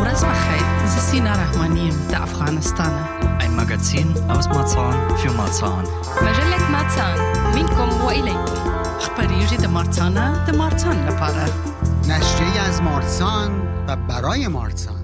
Uras 0.00 0.22
Bachait, 0.22 0.66
das 0.82 0.96
ist 0.96 1.10
Sina 1.10 1.32
Rahmanim, 1.34 1.94
der 2.10 2.22
Afghanistan. 2.22 2.92
Ein 3.42 3.56
Magazin 3.56 4.08
aus 4.28 4.48
Marzahn 4.48 4.96
für 5.18 5.32
Marzahn. 5.32 5.84
مجلة 6.22 6.70
ماتسان 6.70 7.18
منكم 7.54 8.04
وإليكم 8.04 8.54
أخباريجي 9.00 9.56
د 9.56 9.66
مارتانا 9.66 10.44
د 10.48 10.56
مارتان 10.56 11.06
لپاره. 11.08 11.46
نشریه 12.08 12.60
از 12.60 12.82
مارسان 12.82 13.50
و 13.88 13.96
برای 13.96 14.48
مارسان 14.48 15.02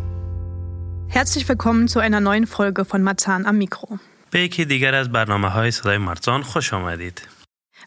Herzlich 1.09 1.49
willkommen 1.49 1.89
zu 1.89 1.99
einer 2.01 2.21
neuen 2.21 2.47
Folge 2.47 2.85
von 2.85 3.03
Marzahn 3.03 3.47
am 3.47 3.59
Mikro. 3.59 3.99
به 4.31 4.41
یکی 4.41 4.65
دیگر 4.65 4.95
از 4.95 5.13
برنامه 5.13 5.49
های 5.49 5.71
صدای 5.71 5.99
مرزان 5.99 6.43
خوش 6.43 6.73
آمدید. 6.73 7.23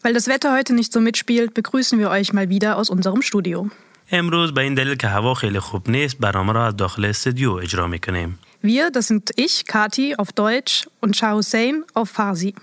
Weil 0.04 0.12
das 0.12 0.26
Wetter 0.28 0.52
heute 0.52 0.72
nicht 0.74 0.92
so 0.92 1.00
mitspielt, 1.00 1.54
begrüßen 1.54 1.98
wir 1.98 2.10
euch 2.10 2.32
mal 2.32 2.48
wieder 2.48 2.76
aus 2.76 2.90
unserem 2.90 3.22
Studio. 3.22 3.68
امروز 4.12 4.54
به 4.54 4.60
این 4.60 4.74
دلیل 4.74 4.94
که 4.94 5.08
هوا 5.08 5.34
خیلی 5.34 5.60
خوب 5.60 5.90
نیست 5.90 6.18
برنامه 6.18 6.52
را 6.52 6.66
از 6.66 6.76
داخل 6.76 7.04
استودیو 7.04 7.52
اجرا 7.52 7.86
می 7.86 7.98
کنیم. 7.98 8.38
Wir, 8.64 8.90
das 8.90 9.06
sind 9.06 9.30
ich, 9.36 9.64
Kati, 9.66 10.16
auf 10.16 10.32
Deutsch 10.32 10.88
und 11.00 11.16
Shah 11.16 11.34
Hussein 11.34 11.84
auf 11.94 12.10
Farsi. 12.10 12.54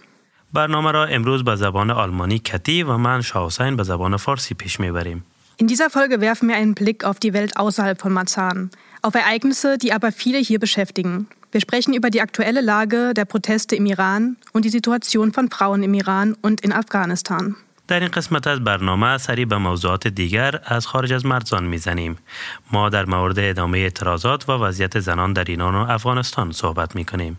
برنامه 0.53 0.91
را 0.91 1.05
امروز 1.05 1.43
به 1.43 1.55
زبان 1.55 1.91
آلمانی 1.91 2.39
کتی 2.39 2.83
و 2.83 2.97
من 2.97 3.21
شاه 3.21 3.45
حسین 3.45 3.75
به 3.75 3.83
زبان 3.83 4.17
فارسی 4.17 4.53
پیش 4.53 4.79
میبریم. 4.79 5.25
In 5.61 5.67
dieser 5.67 5.89
Folge 5.89 6.19
werfen 6.19 6.49
wir 6.49 6.55
einen 6.55 6.73
Blick 6.73 7.05
auf 7.05 7.19
die 7.19 7.33
Welt 7.33 7.57
außerhalb 7.57 8.01
von 8.01 8.11
Marzahn, 8.11 8.71
auf 9.01 9.13
Ereignisse, 9.15 9.77
die 9.77 9.93
aber 9.93 10.11
viele 10.11 10.39
hier 10.39 10.59
beschäftigen. 10.59 11.27
Wir 11.51 11.61
sprechen 11.61 11.93
über 11.93 12.09
die 12.09 12.21
aktuelle 12.21 12.61
Lage 12.61 13.13
der 13.13 13.25
Proteste 13.25 13.75
im 13.75 13.85
Iran 13.85 14.37
und 14.53 14.65
die 14.65 14.69
Situation 14.69 15.31
von 15.31 15.51
Frauen 15.51 15.83
im 15.83 15.93
Iran 15.93 16.35
und 16.41 16.61
in 16.61 16.73
Afghanistan. 16.73 17.55
در 17.88 18.00
این 18.00 18.08
قسمت 18.08 18.46
از 18.46 18.64
برنامه 18.64 19.18
سری 19.18 19.44
به 19.44 19.56
موضوعات 19.56 20.08
دیگر 20.08 20.60
از 20.64 20.86
خارج 20.86 21.12
از 21.12 21.26
مرزان 21.26 21.64
می‌زنیم. 21.64 22.18
ما 22.72 22.88
در 22.88 23.04
مورد 23.04 23.38
ادامه 23.38 23.78
اعتراضات 23.78 24.48
و 24.48 24.52
وضعیت 24.52 25.00
زنان 25.00 25.32
در 25.32 25.44
ایران 25.44 25.74
و 25.74 25.90
افغانستان 25.90 26.52
صحبت 26.52 26.96
می 26.96 27.04
کنیم. 27.04 27.38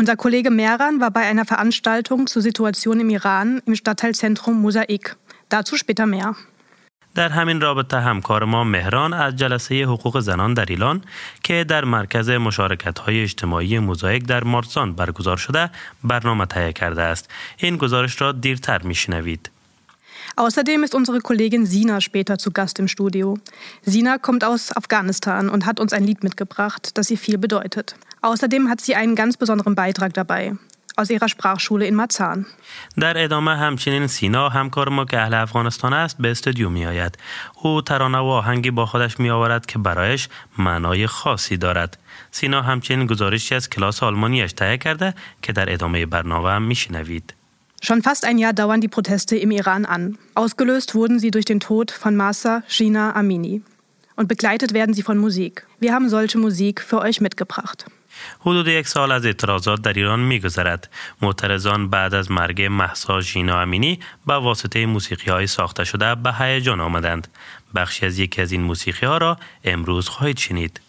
Unser 0.00 0.16
Kollege 0.16 0.50
Mehran 0.50 1.00
war 1.00 1.10
bei 1.10 1.24
einer 1.32 1.44
Veranstaltung 1.44 2.26
zur 2.26 2.42
Situation 2.42 3.00
im 3.00 3.10
Iran 3.10 3.60
im 3.66 3.74
Stadtteilzentrum 3.74 4.54
Mosaik. 4.62 5.16
Dazu 5.50 5.76
später 5.76 6.06
mehr. 6.06 6.34
در 7.14 7.28
همین 7.28 7.60
رابطه 7.60 8.00
همکار 8.00 8.44
ما 8.44 8.64
مهران 8.64 9.12
از 9.12 9.36
جلسه 9.36 9.82
حقوق 9.84 10.20
زنان 10.20 10.54
در 10.54 10.64
ایران 10.64 11.04
که 11.42 11.64
در 11.64 11.84
مرکز 11.84 12.30
مشارکت 12.30 12.98
های 12.98 13.22
اجتماعی 13.22 13.78
موزاییک 13.78 14.26
در 14.26 14.44
مارسان 14.44 14.92
برگزار 14.92 15.36
شده 15.36 15.70
برنامه 16.04 16.46
تهیه 16.46 16.72
کرده 16.72 17.02
است. 17.02 17.30
این 17.56 17.76
گزارش 17.76 18.20
را 18.20 18.32
دیرتر 18.32 18.82
میشنوید. 18.82 19.50
Außerdem 20.39 20.83
ist 20.83 20.95
unsere 20.95 21.19
Kollegin 21.19 21.65
Sina 21.65 22.01
später 22.01 22.37
zu 22.37 22.51
Gast 22.51 22.79
im 22.79 22.87
Studio. 22.87 23.37
Sina 23.81 24.17
kommt 24.17 24.43
aus 24.43 24.75
Afghanistan 24.75 25.49
und 25.49 25.65
hat 25.65 25.79
uns 25.79 25.93
ein 25.93 26.03
Lied 26.03 26.23
mitgebracht, 26.23 26.97
das 26.97 27.09
ihr 27.09 27.17
viel 27.17 27.37
bedeutet. 27.37 27.95
Außerdem 28.21 28.69
hat 28.69 28.81
sie 28.81 28.95
einen 28.95 29.15
ganz 29.15 29.37
besonderen 29.37 29.75
Beitrag 29.75 30.13
dabei 30.13 30.55
aus 30.97 31.09
ihrer 31.09 31.29
Sprachschule 31.29 31.85
in 31.87 31.95
Marzahn. 31.95 32.45
در 32.99 33.23
ادامه 33.23 33.55
همچنین 33.55 34.07
سینا 34.07 34.49
همکار 34.49 34.89
ما 34.89 35.05
که 35.05 35.19
اهل 35.19 35.33
افغانستان 35.33 35.93
است 35.93 36.17
به 36.19 36.31
استودیو 36.31 36.69
می 36.69 36.85
آید. 36.85 37.17
او 37.61 37.81
ترانه 37.81 38.17
و 38.17 38.25
آهنگی 38.25 38.71
با 38.71 38.85
خودش 38.85 39.19
می 39.19 39.29
آورد 39.29 39.65
که 39.65 39.79
برایش 39.79 40.29
معنای 40.57 41.07
خاصی 41.07 41.57
دارد. 41.57 41.97
سینا 42.31 42.61
همچنین 42.61 43.07
گزارشی 43.07 43.55
از 43.55 43.69
کلاس 43.69 44.03
آلمانیش 44.03 44.53
تهیه 44.53 44.77
کرده 44.77 45.13
که 45.41 45.53
در 45.53 45.73
ادامه 45.73 46.05
برنامه 46.05 46.49
هم 46.49 46.63
می 46.63 46.75
شنوید. 46.75 47.33
Schon 47.81 48.01
fast 48.01 48.25
ein 48.25 48.37
Jahr 48.37 48.53
dauern 48.53 48.81
die 48.81 48.87
Proteste 48.87 49.35
im 49.35 49.51
Iran 49.51 49.85
an. 49.85 50.17
Ausgelöst 50.33 50.95
wurden 50.95 51.19
sie 51.19 51.31
durch 51.31 51.45
den 51.45 51.59
Tod 51.59 51.91
von 51.91 52.15
Masa 52.15 52.63
Shina 52.67 53.15
Amini. 53.15 53.61
Und 54.15 54.27
begleitet 54.27 54.73
werden 54.73 54.93
sie 54.95 55.03
von 55.03 55.17
Musik. 55.17 55.67
Wir 55.79 55.93
haben 55.93 56.09
solche 56.09 56.37
Musik 56.37 56.81
für 56.81 56.99
euch 56.99 57.21
mitgebracht. 57.21 57.85
حدود 58.39 58.67
یک 58.67 58.87
سال 58.87 59.11
از 59.11 59.25
اعتراضات 59.25 59.81
در 59.81 59.93
ایران 59.93 60.19
میگذرد. 60.19 60.89
معترضان 61.21 61.89
بعد 61.89 62.13
از 62.13 62.31
مرگ 62.31 62.61
محسا 62.61 63.21
ژینا 63.21 63.61
امینی 63.61 63.99
به 64.27 64.33
واسطه 64.33 64.85
موسیقی 64.85 65.31
های 65.31 65.47
ساخته 65.47 65.83
شده 65.83 66.15
به 66.15 66.33
هیجان 66.33 66.81
آمدند. 66.81 67.27
بخشی 67.75 68.05
از 68.05 68.19
یکی 68.19 68.41
از 68.41 68.51
این 68.51 68.61
موسیقی 68.61 69.05
ها 69.05 69.17
را 69.17 69.37
امروز 69.63 70.07
خواهید 70.09 70.37
شنید. 70.37 70.81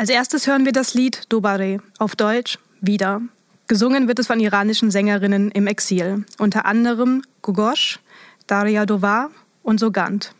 Als 0.00 0.08
erstes 0.08 0.46
hören 0.46 0.64
wir 0.64 0.72
das 0.72 0.94
Lied 0.94 1.16
Dobare, 1.28 1.78
auf 1.98 2.16
Deutsch 2.16 2.58
wieder. 2.80 3.20
Gesungen 3.68 4.08
wird 4.08 4.18
es 4.18 4.26
von 4.26 4.40
iranischen 4.40 4.90
Sängerinnen 4.90 5.50
im 5.52 5.66
Exil, 5.66 6.24
unter 6.38 6.66
anderem 6.66 7.22
Gogosh, 7.42 8.00
Daria 8.46 8.84
Dovar 8.86 9.30
und 9.62 9.78
Sogant. 9.78 10.34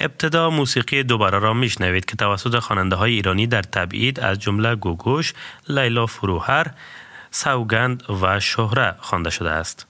ابتدا 0.00 0.50
موسیقی 0.50 1.02
دوباره 1.02 1.38
را 1.38 1.54
میشنوید 1.54 2.04
که 2.04 2.16
توسط 2.16 2.58
خواننده 2.58 2.96
های 2.96 3.12
ایرانی 3.12 3.46
در 3.46 3.62
تبعید 3.62 4.20
از 4.20 4.38
جمله 4.38 4.76
گوگوش، 4.76 5.34
لیلا 5.68 6.06
فروهر، 6.06 6.74
سوگند 7.30 8.02
و 8.22 8.40
شهره 8.40 8.94
خوانده 9.00 9.30
شده 9.30 9.50
است. 9.50 9.86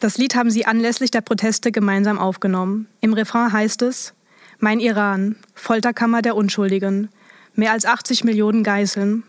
Das 0.00 0.18
Lied 0.18 0.34
haben 0.34 0.50
sie 0.50 0.66
anlässlich 0.66 1.10
der 1.10 1.22
Proteste 1.22 1.72
gemeinsam 1.72 2.18
aufgenommen. 2.18 2.86
Im 3.00 3.14
Refrain 3.14 3.52
heißt 3.52 3.82
es: 3.82 4.12
Mein 4.58 4.78
Iran, 4.78 5.36
Folterkammer 5.54 6.20
der 6.22 6.36
Unschuldigen, 6.36 7.08
mehr 7.54 7.72
als 7.72 7.86
80 7.86 8.24
Millionen 8.24 8.62
Geißeln. 8.62 9.24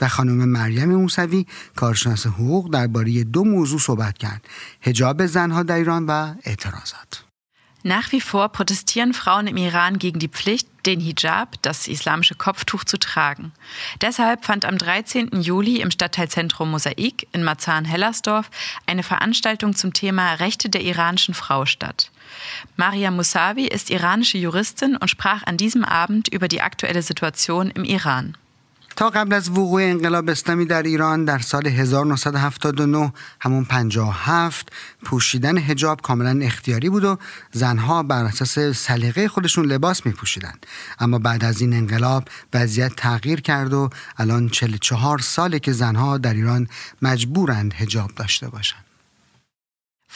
و 0.00 0.08
خانم 0.08 0.48
مریم 0.48 0.94
موسوی 0.94 1.46
کارشناس 1.76 2.26
حقوق 2.26 2.70
درباره 2.70 3.24
دو 3.24 3.44
موضوع 3.44 3.78
صحبت 3.78 4.18
کرد 4.18 4.44
حجاب 4.80 5.26
زنها 5.26 5.62
در 5.62 5.76
ایران 5.76 6.06
و 6.06 6.34
اعتراضات. 6.44 7.24
Nach 7.84 8.12
wie 8.12 8.20
vor 8.20 8.48
protestieren 8.48 9.12
Frauen 9.12 9.46
im 9.46 9.58
Iran 9.58 9.98
gegen 9.98 10.18
die 10.18 10.32
Pflicht, 10.36 10.66
den 10.86 11.00
Hijab, 11.00 11.56
das 11.62 11.88
islamische 11.88 12.34
Kopftuch, 12.34 12.84
zu 12.84 12.98
tragen. 12.98 13.52
Deshalb 14.00 14.44
fand 14.44 14.64
am 14.64 14.78
13. 14.78 15.40
Juli 15.40 15.80
im 15.80 15.90
Stadtteilzentrum 15.90 16.70
Mosaik 16.70 17.26
in 17.32 17.44
Marzahn-Hellersdorf 17.44 18.50
eine 18.86 19.02
Veranstaltung 19.02 19.74
zum 19.74 19.92
Thema 19.92 20.34
Rechte 20.34 20.68
der 20.68 20.82
iranischen 20.82 21.34
Frau 21.34 21.66
statt. 21.66 22.10
Maria 22.76 23.10
Musavi 23.10 23.66
ist 23.66 23.90
iranische 23.90 24.38
Juristin 24.38 24.96
und 24.96 25.08
sprach 25.08 25.42
an 25.44 25.56
diesem 25.56 25.84
Abend 25.84 26.28
über 26.28 26.48
die 26.48 26.60
aktuelle 26.60 27.02
Situation 27.02 27.70
im 27.70 27.84
Iran. 27.84 28.36
تا 28.96 29.10
قبل 29.10 29.32
از 29.32 29.50
وقوع 29.50 29.82
انقلاب 29.82 30.30
اسلامی 30.30 30.64
در 30.64 30.82
ایران 30.82 31.24
در 31.24 31.38
سال 31.38 31.66
1979 31.66 33.12
همون 33.40 33.64
57 33.64 34.72
پوشیدن 35.04 35.58
حجاب 35.58 36.00
کاملا 36.00 36.44
اختیاری 36.44 36.90
بود 36.90 37.04
و 37.04 37.18
زنها 37.52 38.02
بر 38.02 38.24
اساس 38.24 38.58
سلیقه 38.58 39.28
خودشون 39.28 39.66
لباس 39.66 40.06
می 40.06 40.12
پوشیدند 40.12 40.66
اما 40.98 41.18
بعد 41.18 41.44
از 41.44 41.60
این 41.60 41.72
انقلاب 41.72 42.28
وضعیت 42.54 42.96
تغییر 42.96 43.40
کرد 43.40 43.72
و 43.72 43.90
الان 44.18 44.48
44 44.48 45.18
ساله 45.18 45.58
که 45.58 45.72
زنها 45.72 46.18
در 46.18 46.34
ایران 46.34 46.68
مجبورند 47.02 47.72
حجاب 47.72 48.10
داشته 48.16 48.48
باشند. 48.48 48.93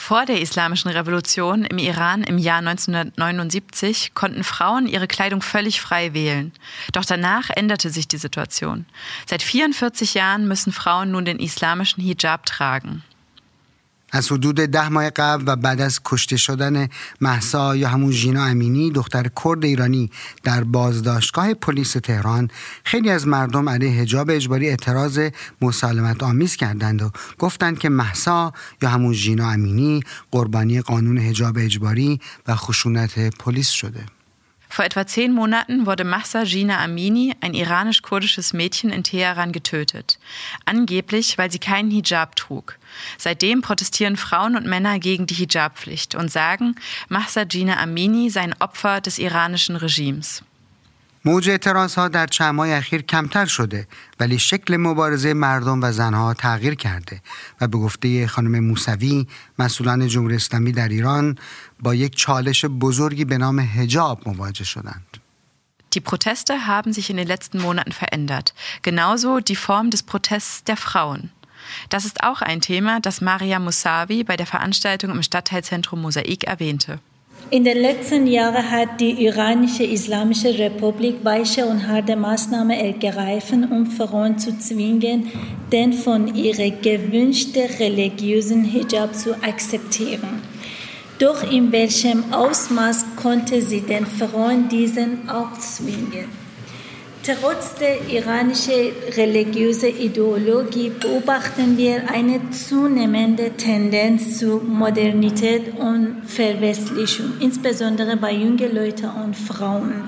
Vor 0.00 0.24
der 0.24 0.40
Islamischen 0.40 0.90
Revolution 0.90 1.64
im 1.64 1.76
Iran 1.76 2.22
im 2.22 2.38
Jahr 2.38 2.60
1979 2.60 4.14
konnten 4.14 4.42
Frauen 4.42 4.86
ihre 4.86 5.06
Kleidung 5.06 5.42
völlig 5.42 5.82
frei 5.82 6.14
wählen. 6.14 6.52
Doch 6.92 7.04
danach 7.04 7.50
änderte 7.50 7.90
sich 7.90 8.08
die 8.08 8.16
Situation. 8.16 8.86
Seit 9.26 9.42
44 9.42 10.14
Jahren 10.14 10.48
müssen 10.48 10.72
Frauen 10.72 11.10
nun 11.10 11.26
den 11.26 11.40
islamischen 11.40 12.02
Hijab 12.02 12.46
tragen. 12.46 13.02
از 14.12 14.32
حدود 14.32 14.56
ده 14.56 14.88
ماه 14.88 15.10
قبل 15.10 15.44
و 15.46 15.56
بعد 15.56 15.80
از 15.80 16.00
کشته 16.04 16.36
شدن 16.36 16.88
محسا 17.20 17.76
یا 17.76 17.88
همون 17.88 18.10
ژینا 18.10 18.44
امینی 18.44 18.90
دختر 18.90 19.30
کرد 19.44 19.64
ایرانی 19.64 20.10
در 20.42 20.64
بازداشتگاه 20.64 21.54
پلیس 21.54 21.92
تهران 21.92 22.50
خیلی 22.84 23.10
از 23.10 23.26
مردم 23.26 23.68
علیه 23.68 24.00
حجاب 24.00 24.30
اجباری 24.30 24.68
اعتراض 24.68 25.20
مسالمت 25.62 26.22
آمیز 26.22 26.56
کردند 26.56 27.02
و 27.02 27.10
گفتند 27.38 27.78
که 27.78 27.88
محسا 27.88 28.52
یا 28.82 28.88
همون 28.88 29.12
ژینا 29.12 29.50
امینی 29.50 30.00
قربانی 30.30 30.80
قانون 30.80 31.18
حجاب 31.18 31.56
اجباری 31.58 32.20
و 32.46 32.56
خشونت 32.56 33.38
پلیس 33.38 33.68
شده. 33.68 34.17
Vor 34.68 34.84
etwa 34.84 35.06
zehn 35.06 35.32
Monaten 35.32 35.86
wurde 35.86 36.04
Mahsa 36.04 36.44
Gina 36.44 36.82
Amini, 36.82 37.34
ein 37.40 37.54
iranisch-kurdisches 37.54 38.52
Mädchen 38.52 38.90
in 38.90 39.02
Teheran, 39.02 39.52
getötet. 39.52 40.18
Angeblich, 40.66 41.38
weil 41.38 41.50
sie 41.50 41.58
keinen 41.58 41.90
Hijab 41.90 42.36
trug. 42.36 42.78
Seitdem 43.16 43.62
protestieren 43.62 44.16
Frauen 44.16 44.56
und 44.56 44.66
Männer 44.66 44.98
gegen 44.98 45.26
die 45.26 45.34
Hijabpflicht 45.34 46.14
und 46.14 46.30
sagen, 46.30 46.74
Mahsa 47.08 47.44
Gina 47.44 47.78
Amini 47.78 48.30
sei 48.30 48.42
ein 48.42 48.60
Opfer 48.60 49.00
des 49.00 49.18
iranischen 49.18 49.76
Regimes. 49.76 50.42
موج 51.24 51.48
اعتراض 51.48 51.94
ها 51.94 52.08
در 52.08 52.26
چند 52.26 52.54
ماه 52.54 52.68
اخیر 52.68 53.02
کمتر 53.02 53.46
شده 53.46 53.88
ولی 54.20 54.38
شکل 54.38 54.76
مبارزه 54.76 55.34
مردم 55.34 55.82
و 55.82 55.92
زنها 55.92 56.34
تغییر 56.34 56.74
کرده 56.74 57.20
و 57.60 57.68
به 57.68 57.78
گفته 57.78 58.26
خانم 58.26 58.60
موسوی 58.64 59.26
مسئولان 59.58 60.08
جمهوری 60.08 60.36
اسلامی 60.36 60.72
در 60.72 60.88
ایران 60.88 61.38
با 61.80 61.94
یک 61.94 62.16
چالش 62.16 62.64
بزرگی 62.64 63.24
به 63.24 63.38
نام 63.38 63.60
حجاب 63.60 64.28
مواجه 64.28 64.64
شدند. 64.64 65.18
Die 65.94 66.00
Proteste 66.00 66.66
haben 66.66 66.92
sich 66.92 67.08
in 67.08 67.16
den 67.16 67.26
letzten 67.26 67.62
Monaten 67.62 67.92
verändert. 67.92 68.52
Genauso 68.82 69.40
die 69.40 69.56
Form 69.56 69.88
des 69.90 70.02
Protests 70.02 70.62
der 70.64 70.76
Frauen. 70.76 71.30
Das 71.88 72.04
ist 72.04 72.22
auch 72.22 72.42
ein 72.42 72.60
Thema, 72.60 73.00
das 73.00 73.20
Maria 73.20 73.58
Musavi 73.58 74.24
bei 74.24 74.36
der 74.36 74.46
Veranstaltung 74.46 75.10
im 75.10 75.22
Stadtteilzentrum 75.22 76.02
Mosaik 76.02 76.44
erwähnte. 76.44 77.00
In 77.50 77.64
den 77.64 77.78
letzten 77.78 78.26
Jahren 78.26 78.70
hat 78.70 79.00
die 79.00 79.24
iranische 79.24 79.84
Islamische 79.84 80.58
Republik 80.58 81.24
weiche 81.24 81.64
und 81.64 81.88
harte 81.88 82.14
Maßnahmen 82.14 82.78
ergreifen, 82.78 83.64
um 83.70 83.86
Frauen 83.86 84.38
zu 84.38 84.58
zwingen, 84.58 85.30
den 85.72 85.94
von 85.94 86.34
ihrer 86.34 86.70
gewünschten 86.70 87.64
religiösen 87.78 88.64
Hijab 88.64 89.14
zu 89.14 89.34
akzeptieren. 89.42 90.42
Doch 91.18 91.50
in 91.50 91.72
welchem 91.72 92.32
Ausmaß 92.32 93.06
konnte 93.16 93.62
sie 93.62 93.80
den 93.80 94.04
Frauen 94.04 94.68
diesen 94.68 95.28
aufzwingen? 95.30 96.37
Trotz 97.28 97.74
der 97.74 98.08
iranischen 98.08 98.90
religiösen 99.14 99.94
Ideologie 99.98 100.88
beobachten 100.88 101.76
wir 101.76 102.08
eine 102.08 102.40
zunehmende 102.52 103.50
Tendenz 103.50 104.38
zur 104.38 104.62
Modernität 104.62 105.78
und 105.78 106.22
Verwestlichung, 106.24 107.34
insbesondere 107.40 108.16
bei 108.16 108.32
jungen 108.32 108.74
Leuten 108.74 109.10
und 109.10 109.36
Frauen. 109.36 110.04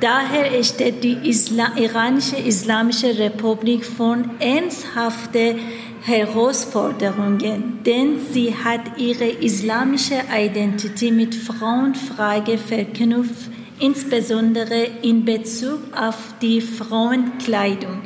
Daher 0.00 0.62
steht 0.62 1.02
die 1.02 1.18
Isla 1.28 1.72
iranische 1.76 2.36
Islamische 2.36 3.18
Republik 3.18 3.84
vor 3.84 4.18
ernsthaften 4.38 5.58
Herausforderungen, 6.02 7.80
denn 7.84 8.20
sie 8.32 8.54
hat 8.54 8.98
ihre 8.98 9.26
islamische 9.26 10.22
Identität 10.32 11.12
mit 11.12 11.34
Frauenfrage 11.34 12.56
verknüpft 12.56 13.55
insbesondere 13.79 14.83
in 15.01 15.25
Bezug 15.25 15.79
auf 15.95 16.19
die 16.41 16.61
Frauenkleidung, 16.61 18.01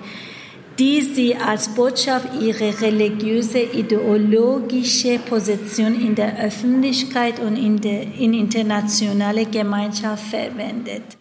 die 0.80 1.02
sie 1.02 1.36
als 1.36 1.70
Botschaft 1.70 2.28
ihrer 2.42 2.82
religiöse 2.82 3.60
ideologische 3.60 5.20
Position 5.20 5.94
in 6.00 6.16
der 6.16 6.38
Öffentlichkeit 6.40 7.40
und 7.40 7.56
in 7.56 7.80
der 7.82 8.02
in 8.14 8.34
internationale 8.34 9.46
Gemeinschaft 9.46 10.24
verwendet. 10.30 11.18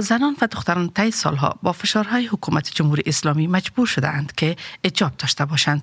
زنان 0.00 0.36
و 0.40 0.46
دختران 0.46 0.90
طی 0.94 1.10
سالها 1.10 1.58
با 1.62 1.72
فشارهای 1.72 2.26
حکومت 2.26 2.70
جمهوری 2.74 3.02
اسلامی 3.06 3.46
مجبور 3.46 3.86
شده 3.86 4.08
اند 4.08 4.32
که 4.32 4.56
اجاب 4.84 5.12
داشته 5.18 5.44
باشند 5.44 5.82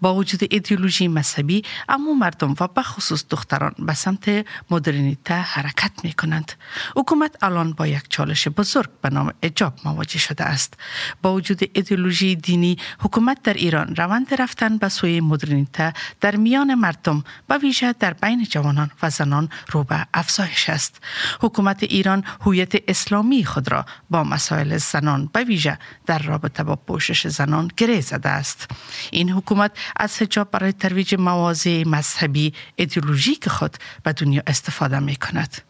با 0.00 0.14
وجود 0.14 0.40
ایدئولوژی 0.50 1.08
مذهبی 1.08 1.62
اما 1.88 2.12
مردم 2.14 2.54
و 2.60 2.68
به 2.68 2.82
خصوص 2.82 3.24
دختران 3.30 3.74
به 3.78 3.94
سمت 3.94 4.46
مدرنیته 4.70 5.34
حرکت 5.34 5.92
می 6.04 6.12
کنند 6.12 6.52
حکومت 6.96 7.36
الان 7.42 7.72
با 7.72 7.86
یک 7.86 8.08
چالش 8.08 8.48
بزرگ 8.48 8.90
به 9.02 9.10
نام 9.10 9.32
اجاب 9.42 9.74
مواجه 9.84 10.18
شده 10.18 10.44
است. 10.44 10.74
با 11.22 11.34
وجود 11.34 11.60
ایدئولوژی 11.72 12.36
دینی 12.36 12.78
حکومت 13.00 13.42
در 13.42 13.54
ایران 13.54 13.96
روند 13.96 14.34
رفتن 14.34 14.78
به 14.78 14.88
سوی 14.88 15.20
مدرنیته 15.20 15.92
در 16.20 16.36
میان 16.36 16.74
مردم 16.74 17.24
و 17.48 17.58
ویژه 17.58 17.92
در 17.92 18.12
بین 18.12 18.44
جوانان 18.44 18.90
و 19.02 19.10
زنان 19.10 19.48
رو 19.70 19.84
به 19.84 20.06
افزایش 20.14 20.70
است. 20.70 21.00
حکومت 21.40 21.82
ایران 21.82 22.24
هویت 22.40 22.72
اسلامی 22.88 23.44
خود 23.44 23.72
را 23.72 23.86
با 24.10 24.24
مسائل 24.24 24.76
زنان 24.76 25.30
به 25.32 25.44
ویژه 25.44 25.78
در 26.06 26.18
رابطه 26.18 26.62
با 26.62 26.76
پوشش 26.76 27.26
زنان 27.26 27.70
گره 27.76 28.00
زده 28.00 28.28
است. 28.28 28.70
این 29.10 29.30
حکومت 29.30 29.72
از 29.96 30.22
حجاب 30.22 30.50
برای 30.50 30.72
ترویج 30.72 31.14
مواضع 31.14 31.84
مذهبی 31.86 32.52
ایدئولوژیک 32.76 33.48
خود 33.48 33.76
به 34.02 34.12
دنیا 34.12 34.42
استفاده 34.46 34.98
می 35.00 35.16
کند. 35.16 35.62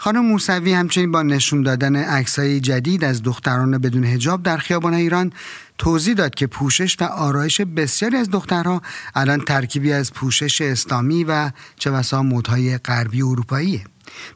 خانم 0.00 0.26
موسوی 0.26 0.72
همچنین 0.72 1.12
با 1.12 1.22
نشون 1.22 1.62
دادن 1.62 1.96
عکسای 1.96 2.60
جدید 2.60 3.04
از 3.04 3.22
دختران 3.22 3.78
بدون 3.78 4.04
حجاب 4.04 4.42
در 4.42 4.56
خیابان 4.56 4.94
ایران 4.94 5.32
توضیح 5.78 6.14
داد 6.14 6.34
که 6.34 6.46
پوشش 6.46 6.96
و 7.00 7.04
آرایش 7.04 7.60
بسیاری 7.60 8.16
از 8.16 8.30
دخترها 8.30 8.82
الان 9.14 9.40
ترکیبی 9.40 9.92
از 9.92 10.12
پوشش 10.12 10.60
اسلامی 10.60 11.24
و 11.24 11.50
چه 11.76 11.90
بسا 11.90 12.22
مدهای 12.22 12.78
غربی 12.78 13.22
اروپاییه 13.22 13.84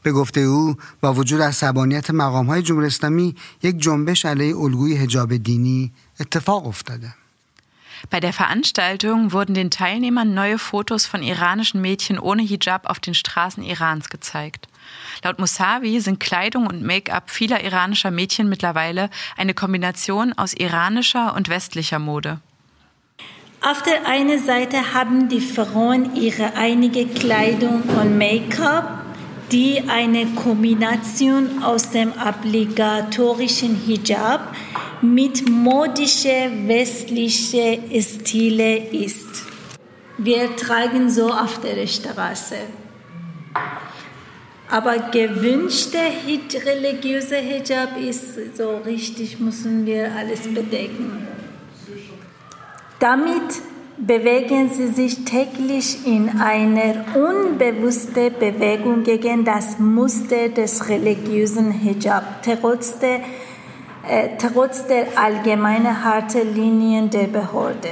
به 0.03 0.11
گفته 0.11 0.39
او 0.41 0.75
با 1.01 1.13
وجود 1.13 1.41
عصبانیت 1.41 2.11
مقام 2.11 2.45
های 2.45 2.61
جمهوری 2.61 2.87
اسلامی 2.87 3.35
یک 3.63 3.77
جنبش 3.77 4.25
علیه 4.25 4.57
الگوی 4.57 4.97
حجاب 4.97 5.37
دینی 5.37 5.91
اتفاق 6.19 6.67
افتاده 6.67 7.13
Bei 8.09 8.19
der 8.19 8.33
Veranstaltung 8.33 9.31
wurden 9.31 9.53
den 9.55 9.71
Teilnehmern 9.71 10.33
neue 10.33 10.59
Fotos 10.59 11.05
von 11.05 11.23
iranischen 11.23 11.81
Mädchen 11.81 12.19
ohne 12.19 12.43
Hijab 12.43 12.89
auf 12.89 12.99
den 12.99 13.13
Straßen 13.13 13.63
Irans 13.63 14.09
gezeigt. 14.09 14.67
Laut 15.23 15.39
Musavi 15.39 15.99
sind 16.01 16.19
Kleidung 16.19 16.67
und 16.67 16.83
Make-up 16.83 17.29
vieler 17.29 17.63
iranischer 17.63 18.11
Mädchen 18.11 18.49
mittlerweile 18.49 19.09
eine 19.37 19.53
Kombination 19.53 20.33
aus 20.33 20.53
iranischer 20.53 21.33
und 21.35 21.49
westlicher 21.49 21.99
Mode. 21.99 22.39
Auf 23.61 23.81
der 23.81 24.05
einen 24.05 24.43
Seite 24.43 24.93
haben 24.93 25.29
die 25.29 25.39
Frauen 25.39 26.17
ihre 26.17 26.55
einige 26.57 27.07
Kleidung 27.07 27.83
und 27.83 28.17
Make-up, 28.17 29.02
die 29.53 29.83
eine 29.87 30.25
Kombination 30.33 31.61
aus 31.61 31.91
dem 31.91 32.11
obligatorischen 32.13 33.75
Hijab 33.75 34.55
mit 35.03 35.47
modische 35.47 36.51
westliche 36.65 37.79
Stile 38.01 38.77
ist. 38.87 39.43
Wir 40.17 40.55
tragen 40.55 41.07
so 41.07 41.29
auf 41.29 41.61
der 41.61 41.85
Straße. 41.85 42.55
Aber 44.71 44.97
gewünschte 45.11 45.99
religiöse 46.65 47.35
Hijab 47.35 47.99
ist 47.99 48.57
so 48.57 48.77
richtig, 48.77 49.39
müssen 49.39 49.85
wir 49.85 50.11
alles 50.15 50.51
bedecken. 50.51 51.27
Damit 52.97 53.61
bewegen 53.97 54.69
sie 54.69 54.87
sich 54.87 55.23
täglich 55.23 56.05
in 56.05 56.29
einer 56.41 57.05
unbewussten 57.15 58.33
Bewegung 58.39 59.03
gegen 59.03 59.45
das 59.45 59.79
Muster 59.79 60.49
des 60.49 60.89
religiösen 60.89 61.71
Hijab, 61.71 62.41
trotz 62.43 62.99
der, 62.99 63.19
äh, 64.07 64.29
trotz 64.39 64.87
der 64.87 65.07
allgemeinen 65.15 66.03
harten 66.03 66.53
Linien 66.53 67.09
der 67.09 67.27
Behörde. 67.27 67.91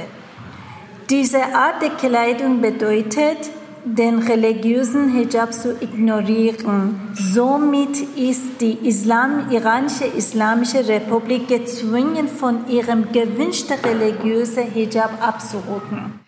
Diese 1.08 1.42
Art 1.42 1.82
der 1.82 1.90
Kleidung 1.90 2.60
bedeutet, 2.60 3.50
den 3.84 4.20
religiösen 4.20 5.12
Hijab 5.12 5.52
zu 5.52 5.74
ignorieren. 5.80 7.12
Somit 7.14 8.00
ist 8.16 8.60
die 8.60 8.78
Islam, 8.86 9.50
iranische 9.50 10.06
Islamische 10.06 10.86
Republik 10.86 11.48
gezwungen, 11.48 12.28
von 12.28 12.68
ihrem 12.68 13.10
gewünschten 13.12 13.78
religiösen 13.84 14.64
Hijab 14.64 15.10
abzurücken. 15.20 16.21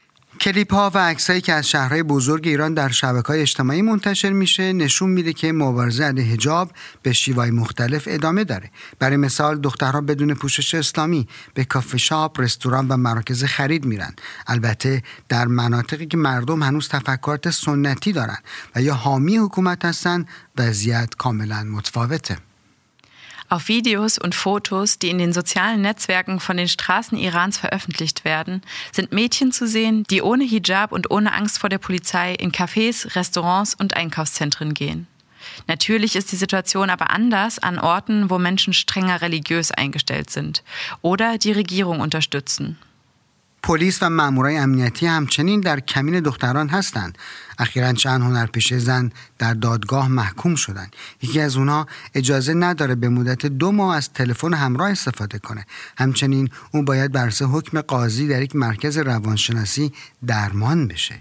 کلیپ 0.45 0.75
ها 0.75 0.91
و 0.95 0.99
عکسایی 0.99 1.41
که 1.41 1.53
از 1.53 1.69
شهرهای 1.69 2.03
بزرگ 2.03 2.49
ایران 2.49 2.75
در 2.75 2.89
شبکه 2.89 3.29
های 3.29 3.41
اجتماعی 3.41 3.83
منتشر 3.83 4.33
میشه 4.33 4.73
نشون 4.73 5.11
میده 5.11 5.33
که 5.33 5.53
مبارزه 5.53 6.05
علیه 6.05 6.25
حجاب 6.33 6.71
به 7.03 7.13
شیوهای 7.13 7.51
مختلف 7.51 8.05
ادامه 8.07 8.45
داره. 8.45 8.71
برای 8.99 9.17
مثال 9.17 9.61
دخترها 9.61 10.01
بدون 10.01 10.35
پوشش 10.35 10.75
اسلامی 10.75 11.29
به 11.55 11.65
کافه 11.65 11.99
شاپ، 11.99 12.41
رستوران 12.41 12.89
و 12.89 12.97
مراکز 12.97 13.45
خرید 13.45 13.85
میرن. 13.85 14.15
البته 14.47 15.03
در 15.29 15.47
مناطقی 15.47 16.07
که 16.07 16.17
مردم 16.17 16.63
هنوز 16.63 16.89
تفکرات 16.89 17.51
سنتی 17.51 18.13
دارن 18.13 18.39
و 18.77 18.83
یا 18.83 18.95
حامی 18.95 19.37
حکومت 19.37 19.85
هستن 19.85 20.27
وضعیت 20.59 21.15
کاملا 21.15 21.63
متفاوته. 21.63 22.39
Auf 23.52 23.68
Videos 23.68 24.20
und 24.20 24.36
Fotos, 24.36 25.00
die 25.00 25.10
in 25.10 25.18
den 25.18 25.34
sozialen 25.34 25.82
Netzwerken 25.82 26.40
von 26.40 26.58
den 26.58 26.68
Straßen 26.68 27.18
Irans 27.18 27.58
veröffentlicht 27.58 28.24
werden, 28.24 28.62
sind 28.92 29.12
Mädchen 29.12 29.52
zu 29.52 29.68
sehen, 29.68 30.04
die 30.12 30.22
ohne 30.22 30.44
Hijab 30.44 30.92
und 30.92 31.10
ohne 31.10 31.34
Angst 31.34 31.58
vor 31.58 31.70
der 31.70 31.80
Polizei 31.80 32.36
in 32.36 32.52
Cafés, 32.52 33.16
Restaurants 33.16 33.74
und 33.74 33.96
Einkaufszentren 33.96 34.76
gehen. 34.76 35.08
Natürlich 35.68 36.16
ist 36.16 36.32
die 36.32 36.36
Situation 36.36 36.90
aber 36.92 37.10
anders 37.10 37.58
an 37.58 37.80
Orten, 37.80 38.30
wo 38.30 38.38
Menschen 38.38 38.74
strenger 38.74 39.22
religiös 39.22 39.72
eingestellt 39.72 40.30
sind 40.30 40.64
oder 41.02 41.38
die 41.38 41.52
Regierung 41.52 42.02
unterstützen. 42.02 42.78
پلیس 43.64 44.04
و 44.04 44.10
مامورای 44.10 44.58
امنیتی 44.58 45.08
همچنین 45.08 45.62
در 45.62 45.80
کمین 45.80 46.20
دختران 46.20 46.70
هستند 46.70 47.18
اخیرا 47.59 47.93
چند 47.93 48.23
هنرپیشه 48.23 48.79
زن 48.79 49.13
در 49.39 49.55
دادگاه 49.55 50.09
محکوم 50.09 50.55
شدند. 50.55 50.97
یکی 51.23 51.41
از 51.41 51.57
اونها 51.57 51.87
اجازه 52.15 52.55
نداره 52.55 52.95
به 52.95 53.09
مدت 53.09 53.47
دو 53.47 53.73
ماه 53.73 53.97
از 53.97 54.13
تلفن 54.13 54.55
همراه 54.55 54.91
استفاده 54.91 55.39
کنه. 55.39 55.67
همچنین 55.99 56.51
او 56.73 56.83
باید 56.83 57.13
بر 57.13 57.29
حکم 57.29 57.81
قاضی 57.81 58.29
در 58.29 58.43
یک 58.43 58.57
مرکز 58.57 58.99
روانشناسی 58.99 59.93
درمان 60.27 60.89
بشه. 60.89 61.15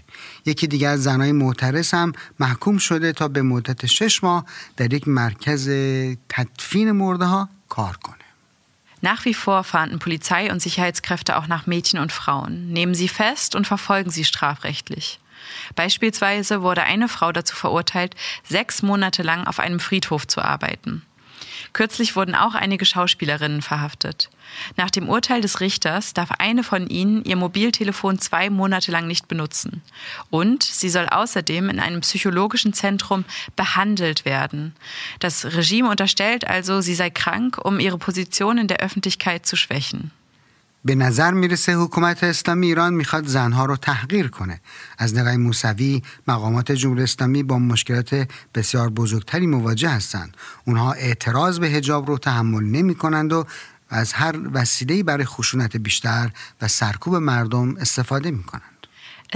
یکی 0.46 0.66
دیگر 0.66 0.90
از 0.90 1.02
زنای 1.02 1.32
معترض 1.32 1.94
هم 1.94 2.12
محکوم 2.40 2.78
شده 2.78 3.12
تا 3.12 3.28
به 3.28 3.42
مدت 3.42 3.86
شش 3.86 4.24
ماه 4.24 4.44
در 4.76 4.92
یک 4.92 5.08
مرکز 5.08 5.68
تدفین 6.28 6.92
مرده 6.92 7.24
ها 7.24 7.48
کار 7.68 7.96
کنه. 7.96 8.24
Nach 9.04 9.26
wie 9.26 9.34
vor 9.34 9.64
fahnden 9.64 9.98
Polizei 9.98 10.50
und 10.50 10.62
Sicherheitskräfte 10.62 11.36
auch 11.36 11.46
nach 11.46 11.66
Mädchen 11.66 11.98
und 12.00 12.10
Frauen, 12.10 12.72
nehmen 12.72 12.94
sie 12.94 13.08
fest 13.08 13.54
und 13.54 13.66
verfolgen 13.66 14.10
sie 14.10 14.24
strafrechtlich. 14.24 15.20
Beispielsweise 15.74 16.62
wurde 16.62 16.82
eine 16.82 17.08
Frau 17.08 17.32
dazu 17.32 17.56
verurteilt, 17.56 18.14
sechs 18.44 18.82
Monate 18.82 19.22
lang 19.22 19.46
auf 19.46 19.60
einem 19.60 19.80
Friedhof 19.80 20.26
zu 20.26 20.42
arbeiten. 20.42 21.02
Kürzlich 21.72 22.14
wurden 22.14 22.34
auch 22.34 22.54
einige 22.54 22.84
Schauspielerinnen 22.84 23.62
verhaftet. 23.62 24.30
Nach 24.76 24.90
dem 24.90 25.08
Urteil 25.08 25.40
des 25.40 25.60
Richters 25.60 26.14
darf 26.14 26.30
eine 26.38 26.62
von 26.62 26.86
ihnen 26.88 27.24
ihr 27.24 27.36
Mobiltelefon 27.36 28.18
zwei 28.18 28.50
Monate 28.50 28.92
lang 28.92 29.06
nicht 29.06 29.28
benutzen. 29.28 29.82
Und 30.30 30.62
sie 30.62 30.88
soll 30.88 31.08
außerdem 31.08 31.70
in 31.70 31.80
einem 31.80 32.00
psychologischen 32.02 32.72
Zentrum 32.72 33.24
behandelt 33.56 34.24
werden. 34.24 34.74
Das 35.18 35.44
Regime 35.44 35.90
unterstellt 35.90 36.46
also, 36.46 36.80
sie 36.80 36.94
sei 36.94 37.10
krank, 37.10 37.58
um 37.62 37.80
ihre 37.80 37.98
Position 37.98 38.58
in 38.58 38.68
der 38.68 38.78
Öffentlichkeit 38.78 39.46
zu 39.46 39.56
schwächen. 39.56 40.12
به 40.84 40.94
نظر 40.94 41.30
می‌رسه 41.30 41.76
حکومت 41.76 42.24
اسلامی 42.24 42.66
ایران 42.66 42.94
می‌خواد 42.94 43.26
زنها 43.26 43.64
رو 43.64 43.76
تحقیر 43.76 44.28
کنه 44.28 44.60
از 44.98 45.14
نگاه 45.14 45.36
موسوی 45.36 46.02
مقامات 46.28 46.72
جمهوری 46.72 47.02
اسلامی 47.02 47.42
با 47.42 47.58
مشکلات 47.58 48.28
بسیار 48.54 48.90
بزرگتری 48.90 49.46
مواجه 49.46 49.88
هستند 49.88 50.36
اونها 50.64 50.92
اعتراض 50.92 51.58
به 51.58 51.68
حجاب 51.70 52.08
رو 52.08 52.18
تحمل 52.18 52.64
نمی 52.64 52.94
کنند 52.94 53.32
و 53.32 53.46
از 53.88 54.12
هر 54.12 54.36
وسیله‌ای 54.52 55.02
برای 55.02 55.24
خشونت 55.24 55.76
بیشتر 55.76 56.30
و 56.60 56.68
سرکوب 56.68 57.16
مردم 57.16 57.76
استفاده 57.76 58.30
می 58.30 58.42
کنند. 58.42 58.70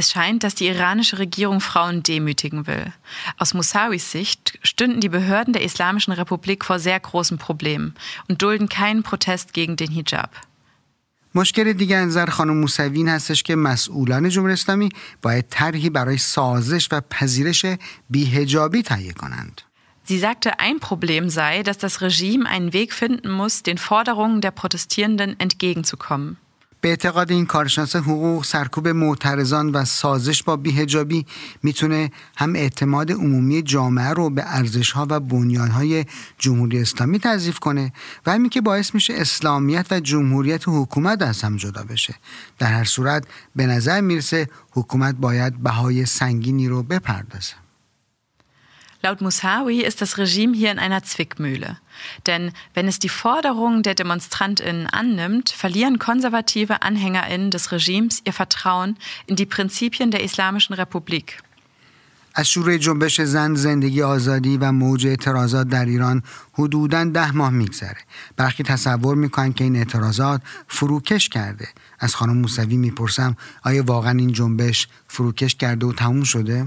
Es 0.00 0.12
scheint, 0.12 0.44
dass 0.44 0.54
die 0.54 0.68
iranische 0.68 1.18
Regierung 1.18 1.60
Frauen 1.60 2.04
demütigen 2.04 2.68
will. 2.68 2.92
Aus 3.40 3.52
Mousawis 3.54 4.12
Sicht 4.12 4.58
stünden 4.62 5.00
die 5.00 5.08
Behörden 5.08 5.52
der 5.52 5.64
Islamischen 5.64 6.12
Republik 6.12 6.64
vor 6.64 6.78
sehr 6.78 7.00
großen 7.00 7.36
Problemen 7.38 7.94
und 8.28 8.40
dulden 8.42 8.68
keinen 8.68 9.02
Protest 9.02 9.52
gegen 9.54 9.74
den 9.76 9.90
Hijab. 9.90 10.30
مشکل 11.38 11.72
دیگر 11.72 12.04
نظر 12.04 12.26
خانم 12.26 12.56
موسوی 12.56 13.08
هستش 13.08 13.42
که 13.42 13.56
مسئولان 13.56 14.28
جمهوری 14.28 14.52
اسلامی 14.52 14.88
باید 15.22 15.44
طرحی 15.50 15.90
برای 15.90 16.18
سازش 16.18 16.88
و 16.92 17.00
پذیرش 17.00 17.66
بیهجابی 18.10 18.82
تهیه 18.82 19.12
کنند. 19.12 19.60
Sie 20.08 20.18
sagte, 20.18 20.58
ein 20.58 20.80
Problem 20.80 21.28
sei, 21.28 21.62
dass 21.62 21.78
das 21.78 22.00
Regime 22.00 22.48
einen 22.48 22.72
Weg 22.72 22.92
finden 22.94 23.30
muss, 23.30 23.62
den 23.62 23.78
Forderungen 23.78 24.40
der 24.40 24.50
Protestierenden 24.50 25.38
entgegenzukommen. 25.38 26.38
به 26.80 26.88
اعتقاد 26.88 27.30
این 27.30 27.46
کارشناس 27.46 27.96
حقوق 27.96 28.44
سرکوب 28.44 28.88
معترضان 28.88 29.70
و 29.70 29.84
سازش 29.84 30.42
با 30.42 30.56
بیهجابی 30.56 31.26
می‌تونه 31.62 32.10
هم 32.36 32.56
اعتماد 32.56 33.12
عمومی 33.12 33.62
جامعه 33.62 34.08
رو 34.08 34.30
به 34.30 34.42
ارزشها 34.46 35.06
و 35.10 35.20
بنیانهای 35.20 36.04
جمهوری 36.38 36.80
اسلامی 36.80 37.18
تضعیف 37.18 37.58
کنه 37.58 37.92
و 38.26 38.32
همین 38.32 38.50
که 38.50 38.60
باعث 38.60 38.94
میشه 38.94 39.14
اسلامیت 39.14 39.86
و 39.90 40.00
جمهوریت 40.00 40.62
حکومت 40.66 41.22
از 41.22 41.42
هم 41.42 41.56
جدا 41.56 41.84
bشه 41.84 42.14
در 42.58 42.72
هر 42.72 42.84
صورت 42.84 43.26
به 43.56 43.66
نظر 43.66 44.00
می‌رسه 44.00 44.48
حکومت 44.72 45.14
باید 45.14 45.62
بهای 45.62 46.06
سنگینی 46.06 46.68
رو 46.68 46.82
بپردازه. 46.82 47.67
Laut 49.05 49.19
Musawi 49.19 49.81
ist 49.81 50.01
das 50.01 50.17
Regime 50.17 50.55
hier 50.55 50.71
in 50.71 50.79
einer 50.79 51.03
Zwickmühle. 51.03 51.77
Denn 52.25 52.53
wenn 52.73 52.87
es 52.87 52.99
die 52.99 53.09
Forderungen 53.09 53.83
der 53.83 53.95
DemonstrantInnen 53.95 54.87
annimmt, 54.87 55.49
verlieren 55.49 55.99
konservative 55.99 56.81
AnhängerInnen 56.81 57.51
des 57.51 57.73
Regimes 57.73 58.21
ihr 58.23 58.31
Vertrauen 58.31 58.97
in 59.27 59.35
die 59.35 59.45
Prinzipien 59.45 60.09
der 60.09 60.23
Islamischen 60.23 60.73
Republik. 60.73 61.43
از 62.35 62.49
شروع 62.49 62.77
جنبش 62.77 63.21
زن 63.21 63.55
زندگی 63.55 64.01
آزادی 64.01 64.57
و 64.57 64.71
موج 64.71 65.07
اعتراضات 65.07 65.67
در 65.67 65.85
ایران 65.85 66.23
حدوداً 66.53 67.03
ده 67.03 67.31
ماه 67.31 67.49
میگذره 67.49 67.97
برخی 68.37 68.63
تصور 68.63 69.15
میکنن 69.15 69.53
که 69.53 69.63
این 69.63 69.75
اعتراضات 69.75 70.41
فروکش 70.67 71.29
کرده 71.29 71.67
از 71.99 72.15
خانم 72.15 72.37
موسوی 72.37 72.77
میپرسم 72.77 73.35
آیا 73.63 73.83
واقعا 73.83 74.11
این 74.11 74.31
جنبش 74.31 74.87
فروکش 75.07 75.55
کرده 75.55 75.85
و 75.85 75.93
تموم 75.93 76.23
شده؟ 76.23 76.65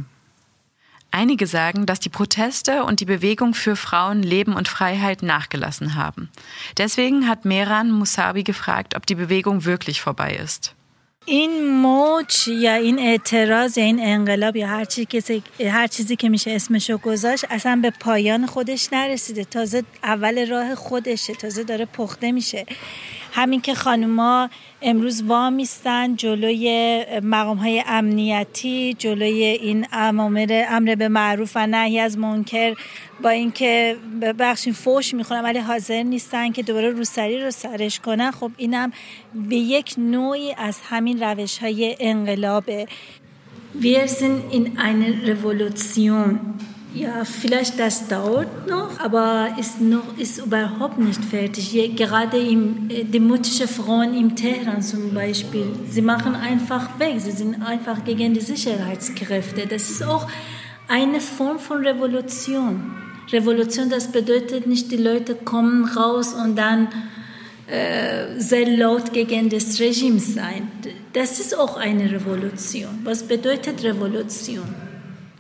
Einige 1.11 1.47
sagen, 1.47 1.87
dass 1.87 1.99
die 1.99 2.11
Proteste 2.11 2.85
und 2.85 3.01
die 3.01 3.07
Bewegung 3.07 3.55
für 3.55 3.75
Frauen, 3.75 4.23
Leben 4.23 4.53
und 4.53 4.69
Freiheit 4.69 5.23
nachgelassen 5.23 5.95
haben. 5.95 6.29
Deswegen 6.77 7.27
hat 7.27 7.45
Mehran 7.45 7.91
Musabi 7.91 8.43
gefragt, 8.43 8.95
ob 8.97 9.07
die 9.07 9.15
Bewegung 9.15 9.65
wirklich 9.65 10.01
vorbei 10.01 10.33
ist. 10.45 10.75
این 11.29 11.69
موج 11.69 12.49
یا 12.49 12.75
این 12.75 12.99
اعتراض 12.99 13.79
یا 13.79 13.85
این 13.85 14.01
انقلاب 14.01 14.57
یا 14.57 14.67
هر, 14.67 14.85
چی 14.85 15.05
که 15.05 15.43
هر 15.61 15.87
چیزی 15.87 16.17
که 16.17 16.29
میشه 16.29 16.51
اسمشو 16.51 16.99
گذاشت 16.99 17.45
اصلا 17.51 17.79
به 17.83 17.91
پایان 17.91 18.47
خودش 18.47 18.89
نرسیده 18.93 19.45
تازه 19.45 19.83
اول 20.03 20.47
راه 20.47 20.75
خودشه 20.75 21.35
تازه 21.35 21.65
داره 21.65 21.85
پخته 21.85 22.33
میشه 22.33 22.67
همین 23.33 23.61
که 23.61 23.75
خانوما 23.75 24.51
امروز 24.82 25.24
وامیستن 25.24 26.16
جلوی 26.16 27.06
مقام 27.24 27.58
های 27.58 27.84
امنیتی 27.88 28.94
جلوی 28.94 29.44
این 29.44 29.88
امامر 29.92 30.66
امر 30.70 30.96
به 30.96 31.08
معروف 31.08 31.52
و 31.56 31.68
نهی 31.68 32.00
از 32.00 32.18
منکر 32.18 32.76
با 33.24 33.30
اینکه 33.30 33.98
ببخشین 34.22 34.74
فوش 34.74 35.14
می‌خونن 35.14 35.42
ولی 35.42 35.60
حاضر 35.60 36.04
نیستن 36.04 36.52
که 36.52 36.64
دوباره 36.64 36.90
روسری 36.90 37.44
رو 37.44 37.52
سرش 37.52 38.00
کنن 38.00 38.32
خب 38.32 38.52
اینم 38.58 38.92
به 39.50 39.56
یک 39.56 39.96
نوعی 39.98 40.54
از 40.58 40.78
همین 40.90 41.24
روش 41.24 41.58
های 41.58 41.96
انقلابه 42.00 42.88
Wir 43.80 44.06
sind 44.08 44.52
in 44.52 44.78
einer 44.78 45.14
Revolution. 45.30 46.28
Ja, 46.94 47.24
vielleicht 47.24 47.80
das 47.80 48.10
dauert 48.10 48.68
noch, 48.68 49.00
aber 49.00 49.56
ist 49.58 49.80
noch 49.80 50.18
ist 50.18 50.40
überhaupt 50.40 51.00
nicht 51.00 51.24
fertig. 51.24 51.72
Gerade 51.96 52.38
im, 52.38 52.90
äh, 52.90 53.06
die 53.06 53.22
mutige 53.22 53.68
Frauen 53.68 54.14
im 54.14 54.36
Teheran 54.36 54.82
zum 54.82 55.14
Beispiel, 55.14 55.68
sie 55.90 56.02
machen 56.02 56.36
einfach 56.36 57.00
weg. 57.00 57.16
Sie 57.20 57.32
sind 57.32 57.62
einfach 57.64 58.04
gegen 58.04 58.34
die 58.34 58.42
Sicherheitskräfte. 58.42 59.68
Das 59.68 59.90
ist 59.90 60.04
auch 60.04 60.28
eine 60.90 61.22
Form 61.22 61.60
von 61.60 61.86
Revolution. 61.86 62.92
Revolution, 63.32 63.90
das 63.90 64.12
bedeutet 64.12 64.68
nicht, 64.68 64.92
die 64.92 64.98
Leute 64.98 65.36
kommen 65.36 65.86
raus 65.86 66.34
und 66.34 66.58
dann 66.58 66.90
äh, 67.68 68.38
sehr 68.38 68.68
laut 68.68 69.14
gegen 69.14 69.50
das 69.50 69.80
Regime 69.80 70.20
sein. 70.20 70.70
Das 71.14 71.40
ist 71.40 71.58
auch 71.58 71.78
eine 71.78 72.12
Revolution. 72.12 73.00
Was 73.06 73.24
bedeutet 73.24 73.82
Revolution? 73.82 74.91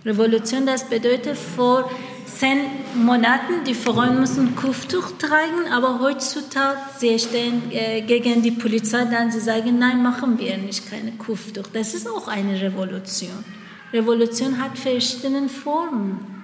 Revolution, 0.06 0.66
das 0.66 0.90
bedeutet 0.90 1.38
vor 1.38 1.90
zehn 2.26 2.60
Monaten, 2.96 3.64
die 3.68 3.76
Frauen 3.76 4.20
müssen 4.20 4.56
Kopftuch 4.56 5.12
tragen, 5.20 5.72
aber 5.72 6.00
heutzutage 6.00 6.80
sie 6.98 7.20
stehen 7.20 7.72
äh, 7.72 8.02
gegen 8.02 8.42
die 8.42 8.52
Polizei, 8.52 9.06
dann 9.06 9.32
sie 9.32 9.40
sagen, 9.40 9.78
nein, 9.78 10.02
machen 10.02 10.40
wir 10.40 10.58
nicht 10.58 10.90
keine 10.90 11.12
Kopftuch. 11.12 11.68
Das 11.72 11.94
ist 11.94 12.10
auch 12.10 12.28
eine 12.28 12.60
Revolution. 12.60 13.46
Revolution 13.94 14.62
hat 14.62 14.78
verschiedene 14.78 15.50
Formen. 15.50 16.41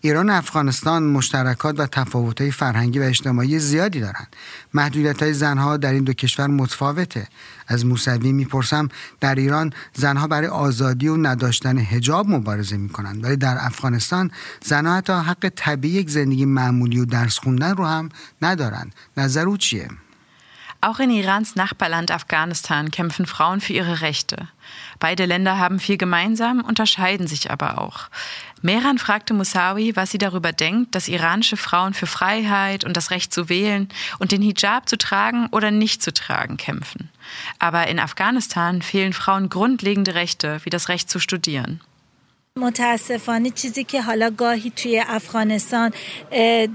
ایران 0.00 0.30
و 0.30 0.32
افغانستان 0.32 1.02
مشترکات 1.02 1.80
و 1.80 1.86
تفاوت‌های 1.86 2.50
فرهنگی 2.50 2.98
و 2.98 3.02
اجتماعی 3.02 3.58
زیادی 3.58 4.00
دارند. 4.00 4.36
محدودیت 4.74 5.22
های 5.22 5.32
زنها 5.32 5.76
در 5.76 5.92
این 5.92 6.04
دو 6.04 6.12
کشور 6.12 6.46
متفاوته. 6.46 7.28
از 7.68 7.86
موسوی 7.86 8.32
می‌پرسم 8.32 8.88
در 9.20 9.34
ایران 9.34 9.72
زنها 9.94 10.26
برای 10.26 10.48
آزادی 10.48 11.08
و 11.08 11.16
نداشتن 11.16 11.78
هجاب 11.78 12.28
مبارزه 12.28 12.76
می‌کنند 12.76 13.24
ولی 13.24 13.36
در 13.36 13.56
افغانستان 13.60 14.30
زنها 14.64 14.96
حتی 14.96 15.12
حق 15.12 15.52
طبیعی 15.56 15.94
یک 15.94 16.10
زندگی 16.10 16.44
معمولی 16.44 17.00
و 17.00 17.04
درس 17.04 17.38
خوندن 17.38 17.76
رو 17.76 17.86
هم 17.86 18.08
ندارند. 18.42 18.94
نظر 19.16 19.46
او 19.46 19.56
چیه؟ 19.56 19.88
Auch 20.82 21.00
in 21.00 21.10
Irans 21.10 21.56
Nachbarland 21.56 22.10
Afghanistan 22.12 22.90
kämpfen 22.90 23.26
Frauen 23.26 23.60
für 23.60 23.72
ihre 23.72 24.02
Rechte. 24.02 24.48
Beide 25.00 25.24
Länder 25.24 25.58
haben 25.58 25.78
viel 25.78 25.96
gemeinsam, 25.96 26.60
unterscheiden 26.60 27.26
sich 27.26 27.50
aber 27.50 27.78
auch. 27.78 27.98
Mehran 28.66 28.98
fragte 28.98 29.32
Musawi, 29.32 29.94
was 29.94 30.10
sie 30.10 30.18
darüber 30.18 30.50
denkt, 30.50 30.96
dass 30.96 31.06
iranische 31.06 31.56
Frauen 31.56 31.94
für 31.94 32.08
Freiheit 32.08 32.82
und 32.82 32.96
das 32.96 33.12
Recht 33.12 33.32
zu 33.32 33.48
wählen 33.48 33.88
und 34.18 34.32
den 34.32 34.42
Hijab 34.42 34.88
zu 34.88 34.98
tragen 34.98 35.46
oder 35.52 35.70
nicht 35.70 36.02
zu 36.02 36.12
tragen 36.12 36.56
kämpfen. 36.56 37.08
Aber 37.60 37.86
in 37.86 38.00
Afghanistan 38.00 38.82
fehlen 38.82 39.12
Frauen 39.12 39.50
grundlegende 39.50 40.16
Rechte, 40.16 40.58
wie 40.64 40.70
das 40.70 40.88
Recht 40.88 41.08
zu 41.08 41.20
studieren. 41.20 41.80
متاسفانه 42.58 43.50
چیزی 43.50 43.84
که 43.84 44.02
حالا 44.02 44.30
گاهی 44.30 44.72
توی 44.76 45.02
افغانستان 45.06 45.92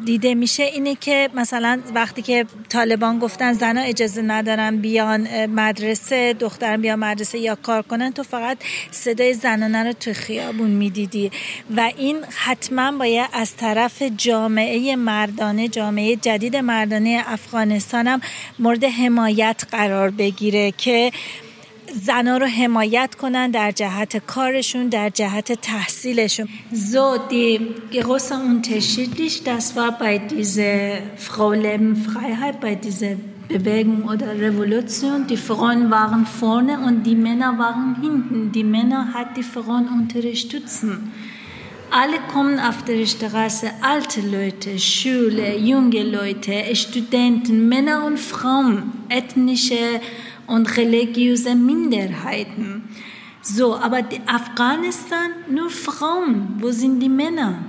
دیده 0.06 0.36
میشه 0.36 0.64
اینه 0.64 0.96
که 0.96 1.30
مثلا 1.36 1.80
وقتی 1.96 2.22
که 2.22 2.46
طالبان 2.70 3.20
گفتن 3.20 3.54
زنها 3.54 3.84
اجازه 3.84 4.22
ندارن 4.22 4.78
بیان 4.78 5.46
مدرسه 5.46 6.34
دختر 6.34 6.78
بیان 6.78 7.00
مدرسه 7.00 7.38
یا 7.38 7.56
کار 7.56 7.82
کنن 7.82 8.12
تو 8.12 8.24
فقط 8.24 8.58
صدای 8.92 9.34
زنانه 9.34 9.84
رو 9.84 9.94
توی 9.94 10.14
خیابون 10.14 10.70
می‌دیدی. 10.70 11.32
و 11.78 11.92
این 11.98 12.18
حتما 12.36 12.92
باید 12.92 13.30
از 13.34 13.56
طرف 13.56 14.02
جامعه 14.18 14.96
مردانه 14.96 15.68
جامعه 15.68 16.16
جدید 16.16 16.56
مردانه 16.56 17.24
افغانستان 17.28 18.08
هم 18.08 18.22
مورد 18.60 18.84
حمایت 18.84 19.64
قرار 19.72 20.10
بگیره 20.10 20.72
که 20.72 21.12
زنا 21.93 22.37
رو 22.37 22.47
حمایت 22.47 23.15
کنن 23.15 23.51
در 23.51 23.71
جهت 23.71 24.17
کارشون 24.17 24.89
در 24.89 25.09
جهت 25.11 25.53
تحصیلشون 25.53 26.49
so 26.73 27.19
die 27.31 27.61
große 27.93 28.35
Unterschied 28.35 29.19
ist 29.21 29.47
das 29.47 29.77
war 29.77 29.93
bei 29.99 30.19
dieser 30.19 30.99
Frau 31.17 31.53
Leben 31.53 31.97
Freiheit 31.97 32.61
bei 32.61 32.75
dieser 32.75 33.15
Bewegung 33.49 34.03
oder 34.13 34.29
Revolution 34.47 35.27
die 35.27 35.37
Frauen 35.37 35.91
waren 35.91 36.27
vorne 36.27 36.81
und 36.87 37.05
die 37.05 37.15
Männer 37.15 37.59
waren 37.59 37.97
hinten 38.01 38.53
die 38.53 38.65
Männer 38.65 39.15
hat 39.15 39.37
die 39.37 39.49
Frauen 39.55 39.87
unterstützen 39.89 41.13
alle 41.91 42.19
kommen 42.33 42.59
auf 42.59 42.85
der 42.85 43.07
Straße, 43.07 43.71
alte 43.81 44.21
Leute, 44.21 44.77
Schüler, 44.77 45.57
junge 45.57 46.03
Leute, 46.03 46.75
Studenten, 46.75 47.69
Männer 47.69 48.05
und 48.05 48.19
Frauen, 48.19 48.93
ethnische 49.09 50.01
und 50.52 50.78
religiöse 50.78 51.56
Minderheiten. 51.56 52.84
So, 53.42 53.76
aber 53.76 54.04
Afghanistan 54.28 55.32
nur 55.50 55.70
Frauen. 55.70 56.58
Wo 56.60 56.72
sind 56.72 57.00
die 57.00 57.10
Männer? 57.10 57.60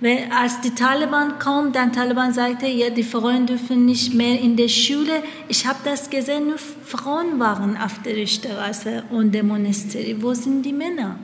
Weil 0.00 0.28
als 0.34 0.62
die 0.62 0.74
Taliban 0.74 1.38
kamen, 1.38 1.72
dann 1.72 1.92
Taliban 1.92 2.32
sagte, 2.32 2.66
ja, 2.66 2.88
die 2.88 3.02
Frauen 3.02 3.44
dürfen 3.46 3.84
nicht 3.84 4.14
mehr 4.14 4.40
in 4.40 4.56
der 4.56 4.68
Schule. 4.68 5.22
Ich 5.48 5.66
habe 5.66 5.78
das 5.84 6.08
gesehen, 6.08 6.48
nur 6.48 6.58
Frauen 6.58 7.38
waren 7.38 7.76
auf 7.76 8.00
der 8.02 8.26
Straße 8.26 9.04
und 9.10 9.32
demonstriert. 9.34 10.22
Wo 10.22 10.32
sind 10.32 10.62
die 10.62 10.72
Männer? 10.72 11.18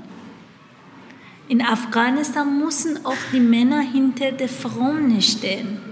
In 1.49 1.63
Afghanistan 1.63 2.61
müssen 2.61 3.07
auch 3.07 3.17
die 3.33 3.41
Männer 3.41 3.81
hinter 3.81 4.33
den 4.33 4.49
Frauen 4.49 5.23
stehen. 5.23 5.86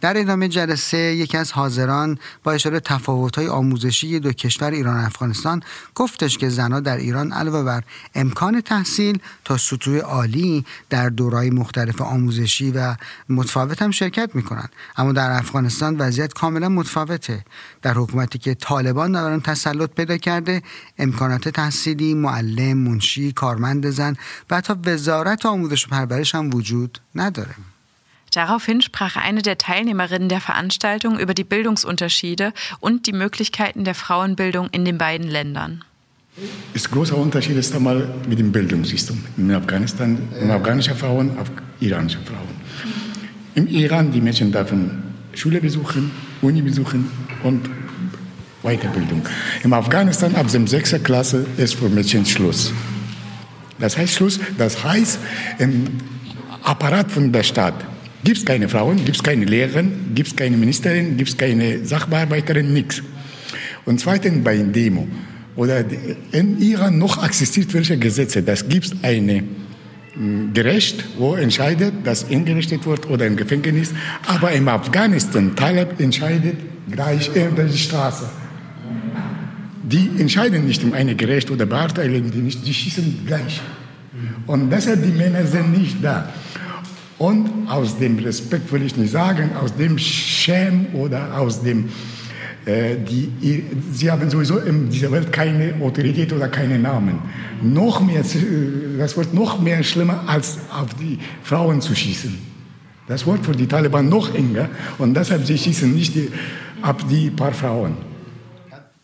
در 0.00 0.18
ادامه 0.18 0.48
جلسه 0.48 0.98
یکی 0.98 1.36
از 1.36 1.52
حاضران 1.52 2.18
با 2.44 2.52
اشاره 2.52 2.80
تفاوت‌های 2.80 3.48
آموزشی 3.48 4.20
دو 4.20 4.32
کشور 4.32 4.70
ایران 4.70 4.96
و 4.96 5.06
افغانستان 5.06 5.62
گفتش 5.94 6.38
که 6.38 6.48
زنها 6.48 6.80
در 6.80 6.96
ایران 6.96 7.32
علاوه 7.32 7.62
بر 7.62 7.82
امکان 8.14 8.60
تحصیل 8.60 9.18
تا 9.44 9.56
سطوح 9.56 9.98
عالی 9.98 10.64
در 10.90 11.08
دورهای 11.08 11.50
مختلف 11.50 12.00
آموزشی 12.02 12.70
و 12.70 12.96
متفاوت 13.28 13.82
هم 13.82 13.90
شرکت 13.90 14.30
می‌کنند. 14.34 14.70
اما 14.96 15.12
در 15.12 15.30
افغانستان 15.30 15.96
وضعیت 15.96 16.32
کاملا 16.32 16.68
متفاوته. 16.68 17.44
در 17.82 17.94
حکومتی 17.94 18.38
که 18.38 18.54
طالبان 18.54 19.12
دارن 19.12 19.40
تسلط 19.40 19.90
پیدا 19.90 20.16
کرده 20.16 20.62
امکانات 20.98 21.48
تحصیلی 21.48 22.14
معلم 22.14 22.78
منشی 22.78 23.32
کارمند 23.32 23.90
زن 23.90 24.16
و 24.50 24.56
حتی 24.56 24.74
وزارت 24.84 25.46
آموزش 25.46 25.86
و 25.86 25.90
پرورش 25.90 26.34
هم 26.34 26.54
وجود 26.54 26.98
نداره. 27.14 27.54
Daraufhin 28.36 28.82
sprach 28.82 29.16
eine 29.16 29.40
der 29.40 29.56
Teilnehmerinnen 29.56 30.28
der 30.28 30.42
Veranstaltung 30.42 31.18
über 31.18 31.32
die 31.32 31.42
Bildungsunterschiede 31.42 32.52
und 32.80 33.06
die 33.06 33.14
Möglichkeiten 33.14 33.84
der 33.84 33.94
Frauenbildung 33.94 34.68
in 34.72 34.84
den 34.84 34.98
beiden 34.98 35.26
Ländern. 35.26 35.82
Das 36.74 36.90
große 36.90 37.14
Unterschied 37.14 37.56
ist 37.56 37.74
einmal 37.74 38.06
mit 38.28 38.38
dem 38.38 38.52
Bildungssystem. 38.52 39.24
In 39.38 39.50
Afghanistan, 39.52 40.18
in 40.38 40.50
afghanische 40.50 40.94
Frauen, 40.94 41.38
auf 41.38 41.50
iranische 41.80 42.18
Frauen. 42.26 42.50
Im 43.54 43.68
Iran, 43.68 44.12
die 44.12 44.20
Mädchen 44.20 44.52
dürfen 44.52 45.02
Schule 45.32 45.62
besuchen, 45.62 46.10
Uni 46.42 46.60
besuchen 46.60 47.10
und 47.42 47.70
Weiterbildung. 48.62 49.26
Im 49.62 49.72
Afghanistan 49.72 50.34
ab 50.34 50.48
der 50.52 50.66
6. 50.66 51.02
Klasse 51.02 51.46
ist 51.56 51.76
für 51.76 51.88
Mädchen 51.88 52.26
Schluss. 52.26 52.70
Das 53.78 53.96
heißt 53.96 54.12
Schluss, 54.12 54.38
das 54.58 54.84
heißt 54.84 55.20
im 55.58 55.86
Apparat 56.62 57.10
von 57.10 57.32
der 57.32 57.42
Stadt 57.42 57.95
Gibt 58.24 58.38
es 58.38 58.44
keine 58.44 58.68
Frauen, 58.68 58.96
gibt 59.04 59.16
es 59.16 59.22
keine 59.22 59.44
Lehrerin, 59.44 60.12
gibt 60.14 60.28
es 60.28 60.36
keine 60.36 60.56
Ministerin, 60.56 61.16
gibt 61.16 61.30
es 61.30 61.36
keine 61.36 61.84
Sachbearbeiterin, 61.84 62.72
nichts. 62.72 63.02
Und 63.84 64.00
zweitens 64.00 64.42
bei 64.42 64.56
Demo. 64.56 65.06
Oder 65.54 65.84
in 66.32 66.60
Iran 66.60 66.98
noch 66.98 67.24
existiert 67.24 67.72
welche 67.72 67.96
Gesetze. 67.96 68.42
Das 68.42 68.68
gibt 68.68 68.86
es 68.86 68.94
eine 69.02 69.44
hm, 70.12 70.52
Gericht, 70.52 71.04
wo 71.18 71.34
entscheidet, 71.34 71.94
dass 72.04 72.28
eingerichtet 72.28 72.84
wird 72.84 73.08
oder 73.08 73.26
im 73.26 73.36
Gefängnis. 73.36 73.92
Aber 74.26 74.52
im 74.52 74.68
Afghanistan, 74.68 75.56
Talib 75.56 75.98
entscheidet 75.98 76.56
gleich 76.90 77.34
in 77.34 77.54
der 77.56 77.68
Straße. 77.68 78.28
Die 79.82 80.10
entscheiden 80.18 80.66
nicht 80.66 80.82
um 80.82 80.92
eine 80.92 81.14
Gericht 81.14 81.50
oder 81.50 81.64
beurteilen 81.64 82.30
die 82.32 82.38
nicht, 82.38 82.66
die 82.66 82.74
schießen 82.74 83.24
gleich. 83.24 83.60
Und 84.46 84.70
deshalb 84.70 85.02
die 85.02 85.12
Männer 85.12 85.46
sind 85.46 85.78
nicht 85.78 86.02
da. 86.02 86.28
Und 87.18 87.68
aus 87.68 87.98
dem 87.98 88.18
Respekt 88.18 88.70
will 88.72 88.82
ich 88.82 88.96
nicht 88.96 89.10
sagen, 89.10 89.50
aus 89.62 89.74
dem 89.74 89.98
Schäm 89.98 90.86
oder 90.92 91.38
aus 91.38 91.62
dem, 91.62 91.88
äh, 92.66 92.96
die, 92.96 93.64
sie 93.92 94.10
haben 94.10 94.28
sowieso 94.28 94.58
in 94.58 94.90
dieser 94.90 95.10
Welt 95.12 95.32
keine 95.32 95.74
Autorität 95.80 96.32
oder 96.32 96.48
keine 96.48 96.78
Namen. 96.78 97.18
Noch 97.62 98.00
mehr, 98.00 98.22
das 98.98 99.16
wird 99.16 99.32
noch 99.32 99.60
mehr 99.60 99.82
schlimmer, 99.82 100.24
als 100.26 100.58
auf 100.70 100.92
die 100.94 101.18
Frauen 101.42 101.80
zu 101.80 101.94
schießen. 101.94 102.36
Das 103.08 103.26
wird 103.26 103.46
für 103.46 103.52
die 103.52 103.66
Taliban 103.66 104.08
noch 104.08 104.34
enger 104.34 104.68
und 104.98 105.14
deshalb 105.14 105.46
sie 105.46 105.56
schießen 105.56 105.94
nicht 105.94 106.14
die, 106.16 106.30
ab 106.82 107.02
die 107.08 107.30
paar 107.30 107.52
Frauen. 107.52 107.96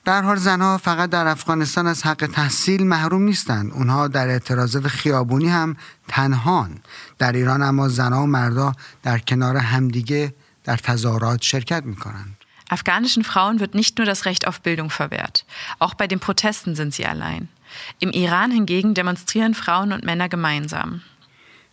در 0.06 0.22
حال 0.22 0.38
زنها 0.38 0.78
فقط 0.78 1.10
در 1.10 1.28
افغانستان 1.28 1.88
از 1.88 2.04
حق 2.04 2.30
تحصیل 2.34 2.88
محروم 2.88 3.22
نیستند 3.22 3.72
اونها 3.72 4.08
در 4.08 4.28
اعتراضات 4.28 4.88
خیابونی 4.88 5.50
هم 5.50 5.76
تنهان 6.08 6.80
در 7.18 7.32
ایران 7.32 7.62
اما 7.62 7.88
زنها 7.88 8.24
و 8.24 8.26
مردا 8.26 8.74
در 9.04 9.20
کنار 9.20 9.58
همدیگه 9.58 10.34
در 10.64 10.78
تظاهرات 10.78 11.42
شرکت 11.42 11.84
میکنند 11.84 12.38
Afghanischen 12.70 13.24
Frauen 13.24 13.60
wird 13.62 13.76
nicht 13.76 13.98
nur 13.98 14.06
das 14.06 14.26
Recht 14.26 14.46
auf 14.46 14.60
Bildung 14.62 14.90
verwehrt. 14.90 15.46
Auch 15.80 15.94
bei 15.94 16.08
den 16.08 16.20
Protesten 16.20 16.76
sind 16.76 16.94
sie 16.94 17.06
allein. 17.06 17.48
Im 18.00 18.12
Iran 18.12 18.52
hingegen 18.52 18.94
demonstrieren 18.94 19.54
Frauen 19.54 19.94
und 19.94 20.04
Männer 20.04 20.28
gemeinsam. 20.28 21.02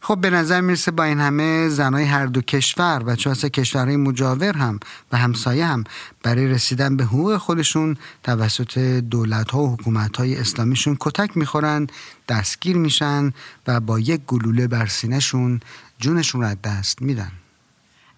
خب 0.07 0.21
به 0.21 0.31
نظر 0.31 0.61
میرسه 0.61 0.91
با 0.91 1.05
این 1.05 1.21
همه 1.21 1.69
زنای 1.69 2.05
هر 2.05 2.27
دو 2.27 2.41
کشور 2.41 3.03
و 3.07 3.17
چه 3.17 3.51
کشورهای 3.51 3.97
مجاور 3.97 4.57
هم 4.57 4.81
و 5.13 5.17
همسایه 5.17 5.67
هم 5.67 5.85
برای 6.23 6.49
رسیدن 6.49 6.97
به 6.97 7.05
حقوق 7.05 7.37
خودشون 7.37 7.97
توسط 8.23 8.79
دولت 8.79 9.51
ها 9.51 9.63
و 9.63 9.75
حکومت 9.75 10.17
های 10.17 10.37
اسلامیشون 10.37 10.97
کتک 11.01 11.37
میخورن 11.37 11.87
دستگیر 12.29 12.77
میشن 12.77 13.33
و 13.67 13.81
با 13.81 14.01
یک 14.01 14.21
گلوله 14.27 14.69
بر 14.69 14.87
سینهشون 14.87 15.61
جونشون 15.99 16.41
را 16.41 16.55
دست 16.55 17.03
میدن 17.03 17.33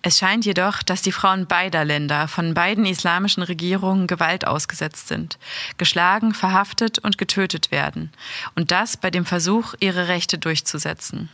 Es 0.03 0.19
scheint 0.19 0.45
jedoch, 0.45 0.85
dass 0.85 1.03
die 1.03 1.11
Frauen 1.11 1.47
beider 1.47 1.85
Länder 1.85 2.29
von 2.29 2.55
beiden 2.55 2.85
islamischen 2.85 3.43
Regierungen 3.43 4.07
Gewalt 4.07 4.47
ausgesetzt 4.47 5.09
sind, 5.09 5.37
geschlagen, 5.79 6.33
verhaftet 6.33 7.01
und 7.01 7.19
getötet 7.19 7.73
werden. 7.73 8.13
Und 8.55 8.71
das 8.71 8.97
bei 8.97 9.11
dem 9.11 9.25
Versuch, 9.25 9.75
ihre 9.81 10.07
Rechte 10.07 10.39
durchzusetzen. 10.39 11.29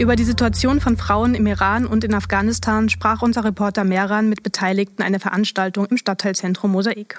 Über 0.00 0.14
die 0.14 0.24
Situation 0.24 0.80
von 0.80 0.96
Frauen 0.96 1.34
im 1.34 1.46
Iran 1.46 1.86
und 1.86 2.04
in 2.04 2.14
Afghanistan 2.14 2.88
sprach 2.88 3.22
unser 3.22 3.44
Reporter 3.44 3.84
Mehran 3.84 4.28
mit 4.28 4.42
Beteiligten 4.42 5.02
einer 5.02 5.20
Veranstaltung 5.20 5.86
im 5.86 5.96
Stadtteilzentrum 5.96 6.70
Mosaik. 6.70 7.18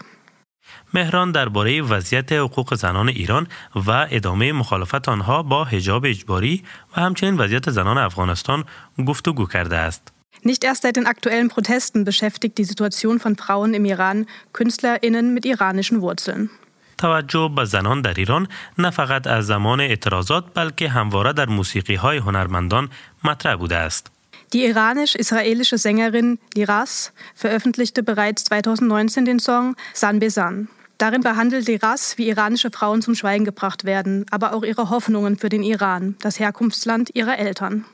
مهران 0.93 1.31
درباره 1.31 1.81
وضعیت 1.81 2.33
حقوق 2.33 2.75
زنان 2.75 3.09
ایران 3.09 3.47
و 3.75 4.07
ادامه 4.11 4.51
مخالفت 4.51 5.09
آنها 5.09 5.43
با 5.43 5.63
حجاب 5.63 6.05
اجباری 6.05 6.63
و 6.97 7.01
همچنین 7.01 7.37
وضعیت 7.37 7.69
زنان 7.69 7.97
افغانستان 7.97 8.63
گفتگو 9.07 9.45
کرده 9.45 9.77
است. 9.77 10.13
Nicht 10.43 10.63
erst 10.63 10.83
seit 10.83 10.95
den 10.95 11.07
aktuellen 11.07 11.49
Protesten 11.49 12.03
beschäftigt 12.03 12.57
die 12.57 12.63
Situation 12.63 13.19
von 13.19 13.35
Frauen 13.35 13.73
im 13.73 13.85
Iran 13.85 14.27
KünstlerInnen 14.53 15.33
mit 15.33 15.45
iranischen 15.45 16.01
Wurzeln. 16.01 16.49
توجه 16.97 17.51
به 17.55 17.65
زنان 17.65 18.01
در 18.01 18.13
ایران 18.13 18.47
نه 18.77 18.89
فقط 18.89 19.27
از 19.27 19.45
زمان 19.45 19.81
اعتراضات 19.81 20.45
بلکه 20.53 20.89
همواره 20.89 21.33
در 21.33 21.45
موسیقی 21.45 21.95
های 21.95 22.17
هنرمندان 22.17 22.89
مطرح 23.23 23.55
بوده 23.55 23.77
است. 23.77 24.11
Die 24.53 24.65
iranisch-israelische 24.65 25.77
Sängerin 25.77 26.39
Liras 26.55 27.11
veröffentlichte 27.35 28.01
bereits 28.01 28.45
2019 28.45 29.25
den 29.25 29.39
Song 29.39 29.75
San 29.93 30.19
Besan. 30.19 30.69
Darin 30.97 31.21
behandelt 31.21 31.67
Liras, 31.67 32.17
wie 32.17 32.29
iranische 32.29 32.71
Frauen 32.71 33.01
zum 33.01 33.13
Schweigen 33.13 33.45
gebracht 33.45 33.83
werden, 33.83 34.25
aber 34.31 34.53
auch 34.53 34.63
ihre 34.63 34.89
Hoffnungen 34.89 35.37
für 35.37 35.49
den 35.49 35.63
Iran, 35.63 36.15
das 36.21 36.39
Herkunftsland 36.39 37.11
ihrer 37.13 37.37
Eltern. 37.37 37.85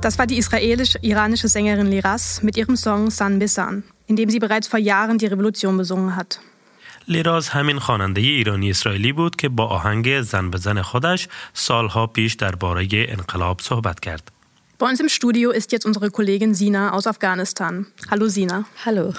Das 0.00 0.18
war 0.18 0.26
die 0.26 0.38
israelisch-iranische 0.38 1.48
Sängerin 1.48 1.88
Liras 1.94 2.40
mit 2.46 2.56
ihrem 2.56 2.76
Song 2.76 3.10
San 3.10 3.40
Bisan, 3.40 3.82
in 4.07 4.15
dem 4.15 4.29
sie 4.29 4.39
bereits 4.39 4.67
vor 4.67 4.79
Jahren 4.79 5.17
die 5.17 5.27
Revolution 5.27 5.77
besungen 5.77 6.15
hat. 6.15 6.39
لیراز 7.07 7.49
همین 7.49 7.79
خواننده 7.79 8.21
ایرانی 8.21 8.69
اسرائیلی 8.69 9.11
بود 9.11 9.35
که 9.35 9.49
با 9.49 9.65
آهنگ 9.67 10.21
زن 10.21 10.49
به 10.49 10.57
زن 10.57 10.81
خودش 10.81 11.27
سالها 11.53 12.07
پیش 12.07 12.33
درباره 12.33 12.87
انقلاب 12.93 13.61
صحبت 13.61 13.99
کرد. 13.99 14.31
Bei 14.79 14.89
uns 14.89 14.99
im 14.99 15.09
Studio 15.09 15.51
ist 15.51 15.71
jetzt 15.71 15.85
unsere 15.85 16.09
Kollegin 16.11 16.53
Sina 16.53 16.91
aus 16.91 17.07
Afghanistan. 17.07 17.85
Hallo 18.09 18.27
Sina. 18.27 18.65
Hallo. 18.85 19.13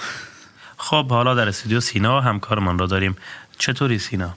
خب 0.77 1.09
حالا 1.09 1.35
در 1.35 1.47
استودیو 1.47 1.79
سینا 1.79 2.21
همکارمان 2.21 2.79
را 2.79 2.87
داریم. 2.87 3.15
چطوری 3.57 3.99
سینا؟ 3.99 4.33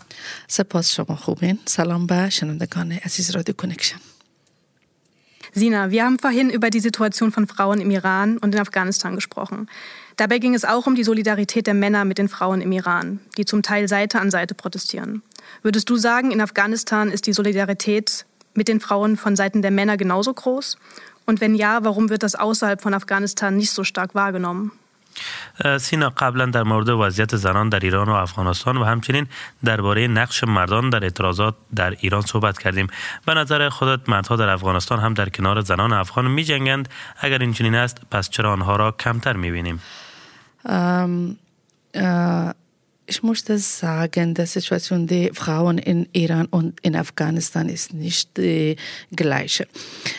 سپاس 0.47 0.95
شما 0.95 1.17
خوبین. 1.17 1.59
سلام 1.65 2.07
به 2.07 2.31
شنوندگان 2.31 2.93
عزیز 2.93 3.31
رادیو 3.31 3.55
کنکشن. 3.55 3.99
Sina, 5.55 5.91
wir 5.91 6.05
haben 6.05 6.19
vorhin 6.19 6.51
über 6.51 6.69
die 6.71 6.81
Situation 6.81 7.33
von 7.33 7.47
Frauen 7.47 7.81
im 7.81 7.91
Iran 7.91 8.39
und 8.39 8.55
in 8.55 8.61
Afghanistan 8.61 9.15
gesprochen. 9.15 9.67
Dabei 10.17 10.39
ging 10.39 10.55
es 10.55 10.65
auch 10.65 10.87
um 10.87 10.97
die 10.97 11.05
Solidarität 11.05 11.67
der 11.69 11.75
Männer 11.75 12.05
mit 12.05 12.19
den 12.19 12.29
Frauen 12.29 12.61
im 12.61 12.73
Iran, 12.73 13.21
die 13.37 13.45
zum 13.45 13.63
Teil 13.63 13.87
Seite 13.87 14.21
an 14.21 14.31
Seite 14.31 14.55
protestieren. 14.55 15.23
Würdest 15.63 15.89
du 15.91 15.97
sagen, 15.97 16.33
in 16.33 16.41
Afghanistan 16.41 17.11
ist 17.11 17.27
die 17.27 17.33
Solidarität 17.33 18.27
mit 18.55 18.67
den 18.67 18.81
Frauen 18.81 19.17
von 19.17 19.37
Seiten 19.37 19.63
der 19.63 19.71
Männer 19.71 19.97
genauso 19.97 20.35
groß? 20.35 20.77
Und 21.25 21.41
wenn 21.41 21.55
ja, 21.55 21.85
warum 21.85 22.11
wird 22.11 22.23
das 22.23 22.35
außerhalb 22.35 22.81
von 22.83 22.95
Afghanistan 22.95 23.57
nicht 23.57 23.71
so 23.71 23.85
stark 23.85 24.15
wahrgenommen? 24.15 24.73
سینا 25.79 26.11
قبلا 26.11 26.47
در 26.47 26.63
مورد 26.63 26.89
وضعیت 26.89 27.37
زنان 27.37 27.69
در 27.69 27.79
ایران 27.79 28.09
و 28.09 28.13
افغانستان 28.13 28.77
و 28.77 28.85
همچنین 28.85 29.27
درباره 29.65 30.09
نقش 30.09 30.45
مردان 30.45 30.91
در 30.91 31.05
اعتراضات 31.05 31.55
در 31.75 31.97
ایران 32.01 32.21
صحبت 32.21 32.59
کردیم 32.59 32.87
به 33.27 33.35
نظر 33.35 33.69
خودت 33.69 34.09
مردها 34.09 34.37
در 34.37 34.49
افغانستان 34.49 35.01
هم 35.01 35.15
در 35.15 35.29
کنار 35.29 35.61
زنان 35.61 35.93
افغان 35.93 36.31
می 36.31 36.45
جنگند 36.45 36.89
اگر 37.21 37.39
این 37.39 37.53
چنین 37.53 37.75
است 37.75 38.01
پس 38.11 38.31
چرا 38.31 38.53
آنها 38.53 38.77
را 38.77 38.93
کمتر 38.93 39.33
می 39.33 39.51
بینیم 39.51 39.83
ähm, 40.68 41.38
äh, 41.94 42.54
ich 43.06 43.22
möchte 43.22 43.58
sagen, 43.58 44.34
die 44.34 44.46
Situation 44.46 45.08
der 45.08 45.34
Frauen 45.34 45.78
in 45.78 46.08
Iran 46.14 46.46
und 46.48 46.80
in 46.82 46.96
Afghanistan 46.96 47.68
ist 47.68 47.94
nicht 47.94 48.38
die 48.38 48.78
gleiche. 49.12 49.68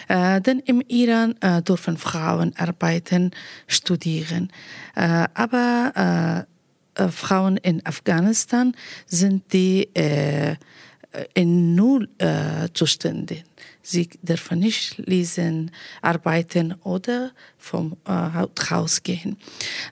Äh, 0.08 0.40
denn 0.42 0.60
im 0.60 0.82
Iran 0.86 1.34
äh, 1.40 1.62
dürfen 1.62 1.96
Frauen 1.96 2.52
arbeiten, 2.56 3.30
studieren. 3.66 4.52
Äh, 4.94 5.26
aber 5.34 6.46
äh, 6.46 7.02
äh, 7.02 7.08
Frauen 7.08 7.56
in 7.56 7.84
Afghanistan 7.84 8.74
sind 9.06 9.52
die 9.52 9.88
äh, 9.94 10.56
in 11.34 11.74
Null 11.74 12.08
Zustände. 12.72 13.44
Sie 13.86 14.08
dürfen 14.22 14.60
nicht 14.60 14.96
lesen, 14.96 15.70
arbeiten 16.00 16.72
oder 16.84 17.32
vom 17.58 17.96
äh, 18.06 18.46
Haus 18.70 19.02
gehen. 19.02 19.36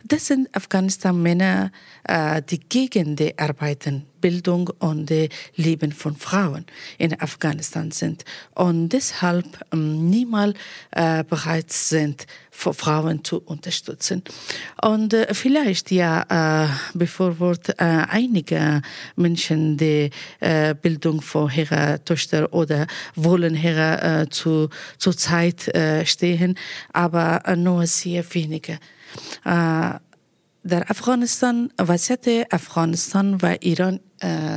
Das 0.02 0.28
sind 0.28 0.48
Afghanistan-Männer, 0.56 1.70
äh, 2.04 2.40
die 2.40 2.58
gegen 2.58 3.16
die 3.16 3.38
Arbeiten, 3.38 4.06
Bildung 4.21 4.69
und 4.79 5.11
äh, 5.11 5.29
Leben 5.55 5.91
von 5.91 6.15
Frauen 6.15 6.65
in 6.97 7.19
Afghanistan 7.19 7.91
sind 7.91 8.25
und 8.55 8.89
deshalb 8.89 9.45
ähm, 9.71 10.09
niemals 10.09 10.57
äh, 10.91 11.23
bereit 11.23 11.71
sind, 11.71 12.25
für 12.51 12.73
Frauen 12.73 13.23
zu 13.23 13.39
unterstützen. 13.39 14.23
Und 14.81 15.13
äh, 15.13 15.33
vielleicht 15.33 15.91
ja 15.91 16.65
äh, 16.65 16.67
befürwortet 16.97 17.75
äh, 17.77 17.83
einige 17.83 18.81
Menschen 19.15 19.77
die 19.77 20.09
äh, 20.39 20.73
Bildung 20.73 21.21
von 21.21 21.51
ihrer 21.55 22.03
Töchter 22.03 22.51
oder 22.53 22.87
wollen 23.15 23.55
ihre 23.55 24.01
äh, 24.01 24.29
zu, 24.29 24.69
zur 24.97 25.15
Zeit 25.15 25.67
äh, 25.67 26.05
stehen, 26.05 26.57
aber 26.93 27.43
äh, 27.45 27.55
nur 27.55 27.85
sehr 27.85 28.23
wenige. 28.33 28.79
Äh, 29.45 29.99
در 30.67 30.83
افغانستان 30.87 31.69
وضعیت 31.79 32.47
افغانستان 32.51 33.37
و 33.43 33.55
ایران 33.61 33.99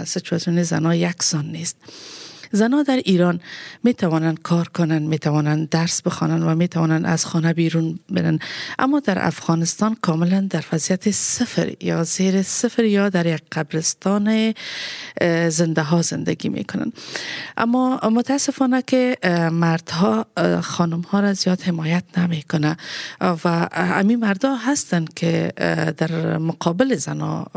سیچواسیون 0.08 0.64
زنها 0.64 0.96
یکسان 0.96 1.46
نیست. 1.46 1.78
زنها 2.56 2.84
در 2.84 2.96
ایران 2.96 3.40
می 3.84 3.94
توانند 3.94 4.42
کار 4.42 4.68
کنند 4.68 5.08
می 5.08 5.20
توانند 5.20 5.70
درس 5.70 6.02
بخوانند 6.02 6.44
و 6.44 6.56
می 6.56 6.68
توانند 6.68 7.06
از 7.06 7.26
خانه 7.26 7.54
بیرون 7.54 8.00
برن 8.10 8.40
اما 8.80 9.00
در 9.00 9.28
افغانستان 9.28 9.96
کاملا 10.02 10.48
در 10.50 10.64
وضعیت 10.74 11.12
صفر 11.12 11.74
یا 11.82 12.04
زیر 12.04 12.42
صفر 12.42 12.84
یا 12.84 13.10
در 13.10 13.26
یک 13.26 13.42
قبرستان 13.52 14.54
زنده 15.50 15.82
ها 15.82 16.02
زندگی 16.02 16.50
می 16.50 16.64
کنند 16.64 16.94
اما 17.58 18.00
متاسفانه 18.12 18.82
که 18.82 19.18
مردها 19.52 20.26
خانم 20.62 21.02
ها 21.02 21.20
را 21.20 21.34
زیاد 21.34 21.62
حمایت 21.62 22.04
نمی 22.18 22.42
کنه 22.42 22.78
و 23.22 23.70
امی 23.72 24.16
مردها 24.16 24.56
هستند 24.56 25.14
که 25.14 25.54
در 25.98 26.38
مقابل 26.38 26.96
زنها 26.96 27.52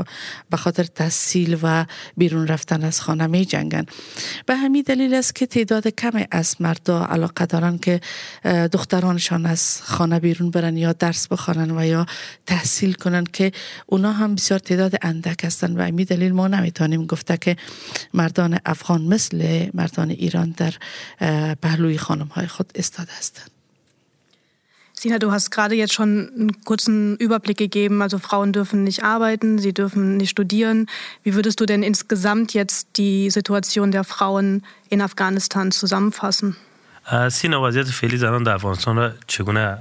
به 0.51 0.57
خاطر 0.57 0.85
تحصیل 0.85 1.59
و 1.63 1.85
بیرون 2.17 2.47
رفتن 2.47 2.85
از 2.85 3.01
خانه 3.01 3.27
می 3.27 3.45
جنگن 3.45 3.87
به 4.47 4.57
همین 4.57 4.83
دلیل 4.89 5.15
است 5.15 5.35
که 5.35 5.47
تعداد 5.47 5.89
کمی 5.89 6.27
از 6.31 6.57
مردا 6.61 7.05
علاقه 7.05 7.47
دارن 7.47 7.79
که 7.79 8.01
دخترانشان 8.73 9.47
از 9.47 9.83
خانه 9.83 10.21
بیرون 10.21 10.51
برن 10.51 10.77
یا 10.77 10.93
درس 10.93 11.29
بخوانن 11.29 11.71
و 11.71 11.87
یا 11.87 12.07
تحصیل 12.47 12.93
کنن 12.93 13.25
که 13.25 13.53
اونا 13.87 14.13
هم 14.13 14.35
بسیار 14.35 14.59
تعداد 14.59 14.95
اندک 15.03 15.45
هستند 15.45 15.79
و 15.79 15.83
همین 15.83 16.05
دلیل 16.05 16.33
ما 16.33 16.49
نمی‌تونیم 16.49 17.07
گفته 17.07 17.37
که 17.37 17.57
مردان 18.15 18.59
افغان 18.67 19.03
مثل 19.03 19.69
مردان 19.75 20.11
ایران 20.11 20.55
در 20.57 20.75
پهلوی 21.55 21.99
خانم 21.99 22.27
های 22.27 22.47
خود 22.47 22.73
استاده 22.75 23.13
هستند. 23.19 23.58
Sina, 24.98 25.18
du 25.20 25.32
hast 25.32 25.50
gerade 25.50 25.76
jetzt 25.76 25.94
schon 25.94 26.32
einen 26.34 26.64
kurzen 26.64 27.18
Überblick 27.18 27.58
gegeben. 27.58 28.02
Also 28.02 28.20
Frauen 28.20 28.54
dürfen 28.54 28.84
nicht 28.84 29.04
arbeiten, 29.04 29.60
sie 29.60 29.74
dürfen 29.74 30.18
nicht 30.18 30.30
studieren. 30.30 30.88
Wie 31.24 31.34
würdest 31.36 31.60
du 31.60 31.66
denn 31.66 31.84
insgesamt 31.84 32.54
jetzt 32.54 32.88
die 32.98 33.30
Situation 33.30 33.92
der 33.92 34.04
Frauen 34.04 34.64
in 34.90 35.02
Afghanistan 35.02 35.72
zusammenfassen? 35.72 36.56
سینا 37.32 37.62
وضعیت 37.62 37.88
فعلی 37.88 38.18
زنان 38.18 38.44
در 38.44 38.54
افغانستان 38.54 38.96
را 38.96 39.12
چگونه 39.28 39.78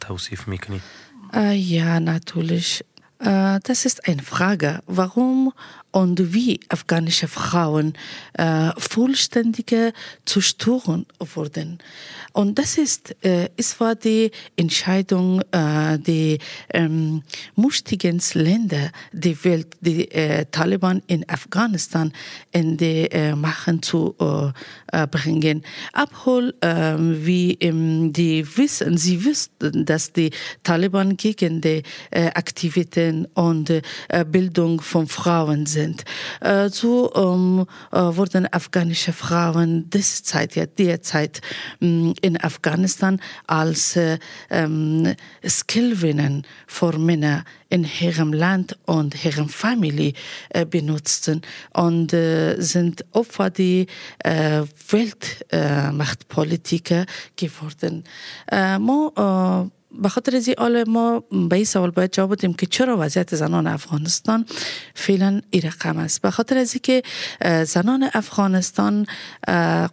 توصیف 0.00 0.48
میکنی؟ 0.48 0.80
Ja, 1.76 2.00
natürlich. 2.00 2.84
Das 3.20 3.84
ist 3.84 4.08
eine 4.08 4.22
Frage. 4.22 4.80
Warum 4.86 5.52
und 5.91 6.33
wie 6.33 6.59
afghanische 6.69 7.27
Frauen 7.27 7.93
äh, 8.33 8.69
vollständige 8.77 9.93
zerstören 10.25 11.05
wurden. 11.19 11.79
Und 12.33 12.59
das 12.59 12.77
ist, 12.77 13.15
äh, 13.23 13.49
es 13.57 13.79
war 13.79 13.95
die 13.95 14.31
Entscheidung 14.55 15.41
äh, 15.51 15.97
der 15.97 16.37
ähm, 16.73 17.23
mächtigen 17.55 18.21
Länder 18.33 18.91
der 19.11 19.43
Welt, 19.43 19.67
die 19.81 20.11
äh, 20.11 20.45
Taliban 20.51 21.01
in 21.07 21.27
Afghanistan 21.27 22.13
in 22.51 22.77
die 22.77 23.09
äh, 23.11 23.35
Machen 23.35 23.81
zu 23.81 24.15
äh, 24.91 25.07
bringen. 25.07 25.63
Abhol, 25.93 26.53
äh, 26.61 26.95
wie 26.97 27.53
ähm, 27.53 28.13
die 28.13 28.45
wissen, 28.57 28.97
sie 28.97 29.25
wissen, 29.25 29.85
dass 29.85 30.13
die 30.13 30.29
Taliban 30.63 31.17
gegen 31.17 31.61
die 31.61 31.81
äh, 32.11 32.27
Aktivitäten 32.27 33.25
und 33.33 33.71
äh, 33.71 33.81
Bildung 34.25 34.81
von 34.81 35.07
Frauen 35.07 35.65
sind 35.65 35.78
sind. 35.79 36.03
So 36.71 37.11
ähm, 37.15 37.65
wurden 37.91 38.51
afghanische 38.51 39.13
Frauen 39.13 39.89
derzeit, 39.89 40.55
ja 40.55 40.65
derzeit 40.65 41.41
in 41.79 42.37
Afghanistan 42.41 43.21
als 43.47 43.97
ähm, 44.49 45.15
Skillwinnen 45.45 46.45
für 46.67 46.97
Männer 46.97 47.43
in 47.69 47.87
ihrem 47.99 48.33
Land 48.33 48.77
und 48.85 49.23
ihrem 49.23 49.47
Familie 49.49 50.13
äh, 50.49 50.65
benutzten 50.65 51.43
und 51.73 52.13
äh, 52.13 52.59
sind 52.59 53.05
Opfer 53.11 53.51
der 53.51 53.85
äh, 54.23 54.63
Weltmachtpolitiker 54.89 57.05
geworden. 57.35 58.03
ما 58.51 59.69
به 59.91 60.09
خاطر 60.09 60.35
از 60.35 60.47
این 60.47 60.83
ما 60.83 61.23
به 61.49 61.55
این 61.55 61.65
سوال 61.65 61.89
باید 61.89 62.11
جواب 62.13 62.33
بدیم 62.33 62.53
که 62.53 62.65
چرا 62.65 62.97
وضعیت 62.99 63.35
زنان 63.35 63.67
افغانستان 63.67 64.45
فعلا 64.95 65.41
این 65.49 65.61
رقم 65.61 65.97
است. 65.97 66.21
به 66.21 66.31
خاطر 66.31 66.57
از 66.57 66.75
که 66.83 67.03
زنان 67.63 68.09
افغانستان 68.13 69.05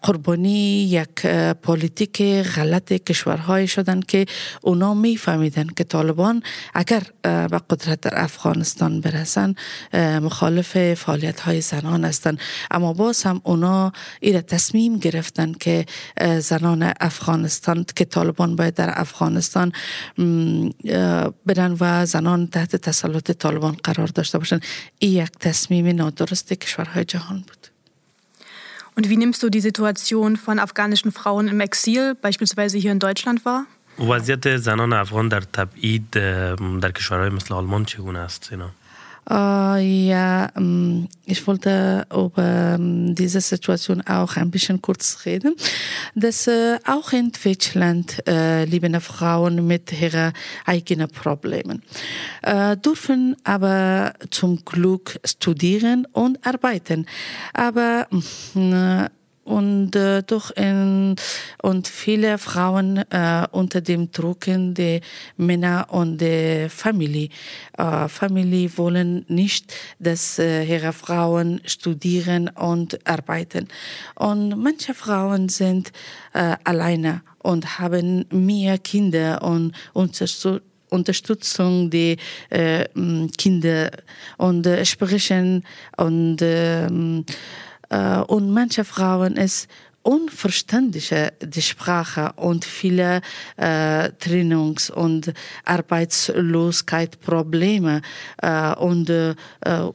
قربانی 0.02 0.85
یک 0.85 1.26
پلیتیک 1.62 2.22
غلط 2.42 2.92
کشورهای 2.92 3.66
شدن 3.66 4.00
که 4.00 4.26
اونا 4.62 4.94
میفهمیدن 4.94 5.66
که 5.76 5.85
طالبان 5.85 6.42
اگر 6.74 7.02
به 7.22 7.61
قدرت 7.70 8.00
در 8.00 8.12
افغانستان 8.24 9.00
برسن 9.00 9.54
مخالف 9.94 10.94
فعالیت 10.94 11.40
های 11.40 11.61
زنان 11.61 12.04
هستند 12.04 12.38
اما 12.70 12.92
باز 12.92 13.22
هم 13.22 13.40
اونا 13.44 13.92
این 14.20 14.40
تصمیم 14.40 14.98
گرفتن 14.98 15.52
که 15.52 15.87
زنان 16.38 16.92
افغانستان 17.00 17.87
که 17.96 18.04
طالبان 18.04 18.56
باید 18.56 18.74
در 18.74 19.00
افغانستان 19.00 19.72
برن 21.46 21.77
و 21.81 22.07
زنان 22.07 22.46
تحت 22.46 22.77
تسلط 22.77 23.31
طالبان 23.31 23.77
قرار 23.85 24.07
داشته 24.07 24.38
باشند 24.38 24.62
این 24.99 25.12
یک 25.12 25.31
تصمیم 25.31 25.87
نادرست 25.87 26.53
کشورهای 26.53 27.05
جهان 27.05 27.44
بود 27.46 27.70
Und 28.99 29.11
wie 29.11 29.18
nimmst 29.18 29.42
du 29.42 29.51
die 29.51 29.61
Situation 29.61 30.37
von 30.37 30.59
afghanischen 30.59 31.12
Frauen 31.12 31.49
im 31.49 31.61
Exil, 31.61 32.14
beispielsweise 32.14 32.79
hier 32.79 32.92
in 32.92 32.99
Deutschland, 32.99 33.44
wahr? 33.44 33.66
وضعیت 33.99 34.57
زنان 34.57 34.92
افغان 34.92 35.29
در 35.29 35.40
تبعید 35.40 36.11
در 36.81 36.90
کشورهای 36.90 37.29
مثل 37.29 37.55
آلمان 37.55 37.85
چگونه 37.85 38.18
است 38.18 38.44
سینا؟ 38.44 38.70
Uh, 39.29 39.77
ja, 39.79 40.53
ich 41.25 41.45
wollte 41.49 42.07
über 42.15 42.79
diese 42.79 43.41
Situation 43.41 44.01
auch 44.03 44.37
ein 44.37 44.53
bisschen 44.53 44.81
kurz 44.81 45.27
reden, 45.27 45.57
dass 46.15 46.47
uh, 46.47 46.77
auch 46.87 47.12
in 47.12 47.33
Deutschland 47.33 48.23
uh, 48.29 48.62
leben 48.65 49.01
Frauen 49.01 49.67
mit 49.67 49.91
ihren 50.01 50.33
eigenen 50.65 51.09
Problemen, 51.09 51.83
dürfen 52.85 53.37
aber 53.43 54.15
zum 54.31 54.65
Glück 54.65 55.19
studieren 55.25 56.07
und 56.12 56.47
arbeiten. 56.47 57.07
Aber 57.53 58.07
und 59.46 59.94
äh, 59.94 60.22
doch 60.24 60.50
in, 60.50 61.14
und 61.62 61.87
viele 61.87 62.37
Frauen 62.37 62.98
äh, 63.11 63.46
unter 63.52 63.80
dem 63.80 64.11
Druck 64.11 64.46
der 64.46 65.00
Männer 65.37 65.87
und 65.90 66.20
der 66.20 66.68
Familie. 66.68 67.28
Äh, 67.78 68.09
Familie 68.09 68.76
wollen 68.76 69.24
nicht, 69.28 69.72
dass 70.00 70.40
äh, 70.40 70.64
ihre 70.64 70.92
Frauen 70.92 71.61
studieren 71.64 72.48
und 72.48 72.98
arbeiten. 73.06 73.68
Und 74.16 74.61
manche 74.61 74.94
Frauen 74.94 75.48
sind 75.48 75.92
äh, 76.35 76.56
alleine 76.64 77.22
und 77.38 77.78
haben 77.78 78.26
mehr 78.30 78.78
Kinder 78.78 79.42
und 79.42 79.72
unterstützen 79.92 80.61
Unterstützung 80.88 81.90
der 81.90 82.16
äh, 82.50 82.85
Kinder 83.37 83.90
und 84.38 84.66
äh, 84.66 84.85
sprechen 84.85 85.64
und 85.96 86.40
äh, 86.42 86.88
und 87.88 88.53
manche 88.53 88.85
Frauen 88.85 89.37
ist 89.37 89.68
unverständliche 90.07 91.33
die 91.42 91.62
Sprache 91.62 92.33
und 92.37 92.64
viele 92.64 93.20
äh, 93.57 94.11
Trennungs- 94.20 94.88
und 94.90 95.33
Arbeitslosigkeitsprobleme. 95.64 98.03
Äh, 98.40 98.75
und 98.77 99.11
äh, 99.11 99.35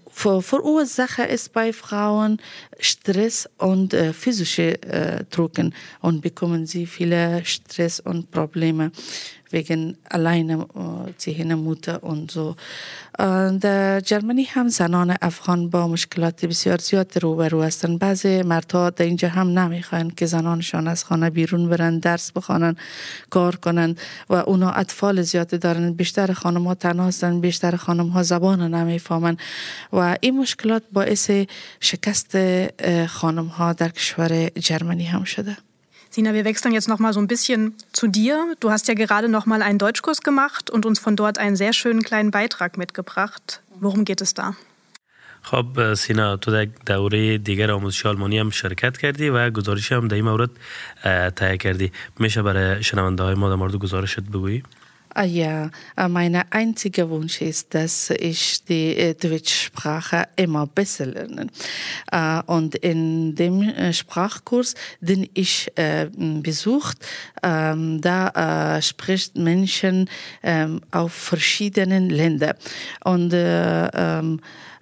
verursache 0.09 1.29
es 1.29 1.47
bei 1.47 1.71
Frauen 1.71 2.41
Stress 2.77 3.49
und 3.57 3.93
äh, 3.93 4.11
physische 4.11 4.83
äh, 4.83 5.23
Drucken 5.29 5.73
und 6.01 6.19
bekommen 6.21 6.65
sie 6.65 6.87
viele 6.87 7.45
Stress 7.45 8.01
und 8.01 8.31
Probleme 8.31 8.91
wegen 9.53 9.97
alleine 10.09 10.65
ذهن 11.21 11.53
موته 11.53 11.97
und 11.97 12.31
so. 12.31 12.55
در 13.61 13.99
جرمنی 13.99 14.43
هم 14.43 14.67
زنان 14.67 15.15
افغان 15.21 15.69
با 15.69 15.87
مشکلات 15.87 16.45
بسیار 16.45 16.77
زیاد 16.77 17.17
روبرو 17.21 17.63
هستند 17.63 17.99
بعضی 17.99 18.41
مردها 18.41 18.89
در 18.89 19.05
اینجا 19.05 19.29
هم 19.29 19.59
نمی‌خواین 19.59 20.09
که 20.09 20.25
زنانشان 20.25 20.87
از 20.87 21.03
خانه 21.03 21.29
بیرون 21.29 21.69
برن 21.69 21.99
درس 21.99 22.31
بخوانن 22.31 22.75
کار 23.29 23.55
کنند 23.55 23.99
و 24.29 24.33
اونا 24.33 24.71
اطفال 24.71 25.21
زیادی 25.21 25.57
دارن 25.57 25.93
بیشتر 25.93 26.33
خانم 26.33 26.63
ها 26.63 26.75
تنها 26.75 27.07
هستند 27.07 27.41
بیشتر 27.41 27.75
خانم 27.75 28.07
ها 28.07 28.23
زبان 28.23 28.73
نمی‌فهمن 28.73 29.37
و 29.93 30.17
این 30.21 30.37
مشکلات 30.37 30.83
باعث 30.93 31.31
شکست 31.79 32.37
خانم 33.05 33.45
ها 33.45 33.73
در 33.73 33.89
کشور 33.89 34.49
جرمنی 34.49 35.03
هم 35.03 35.23
شده 35.23 35.57
Sina, 36.10 36.32
wir 36.34 36.44
wechseln 36.44 36.72
jetzt 36.72 36.88
noch 36.88 36.98
mal 36.98 37.12
so 37.12 37.20
ein 37.20 37.26
bisschen 37.26 37.74
zu 37.92 38.06
dir. 38.06 38.56
Du 38.60 38.70
hast 38.70 38.88
ja 38.88 38.94
gerade 38.94 39.28
noch 39.28 39.44
mal 39.44 39.60
einen 39.60 39.78
Deutschkurs 39.78 40.22
gemacht 40.22 40.70
und 40.70 40.86
uns 40.86 40.98
von 40.98 41.14
dort 41.16 41.38
einen 41.38 41.56
sehr 41.56 41.72
schönen 41.72 42.02
kleinen 42.02 42.30
Beitrag 42.30 42.78
mitgebracht. 42.78 43.60
Worum 43.80 44.04
geht 44.04 44.20
es 44.20 44.34
da? 44.34 44.54
خب 45.42 45.94
سینا 45.94 46.36
تو 46.36 46.50
در 46.50 46.64
دوره 46.86 47.38
دیگر 47.38 47.70
آموزش 47.70 48.06
آلمانی 48.06 48.38
هم 48.38 48.50
شرکت 48.50 48.98
کردی 48.98 49.28
و 49.28 49.50
گزارش 49.50 49.92
هم 49.92 50.08
در 50.08 50.14
این 50.14 50.24
مورد 50.24 50.50
تهیه 51.36 51.56
کردی 51.56 51.92
میشه 52.18 52.42
برای 52.42 52.82
شنونده 52.82 53.22
های 53.22 53.34
ما 53.34 53.48
در 53.48 53.54
مورد 53.54 53.76
گزارشت 53.76 54.20
بگویی؟ 54.20 54.62
Ah, 55.13 55.23
Ja, 55.25 55.69
äh, 55.97 56.07
mein 56.07 56.35
einziger 56.51 57.09
Wunsch 57.09 57.41
ist, 57.41 57.73
dass 57.73 58.11
ich 58.11 58.63
die 58.63 58.95
äh, 58.95 59.13
Deutschsprache 59.13 60.29
immer 60.37 60.67
besser 60.67 61.05
lerne. 61.07 61.47
Äh, 62.11 62.41
Und 62.45 62.75
in 62.75 63.35
dem 63.35 63.91
Sprachkurs, 63.91 64.73
den 65.01 65.27
ich 65.33 65.71
besucht, 66.41 66.97
ähm, 67.43 67.99
da 68.01 68.79
spricht 68.81 69.35
Menschen 69.35 70.09
ähm, 70.43 70.81
auf 70.91 71.13
verschiedenen 71.13 72.09
Ländern 72.09 72.55
und 73.03 73.33
äh, 73.33 74.21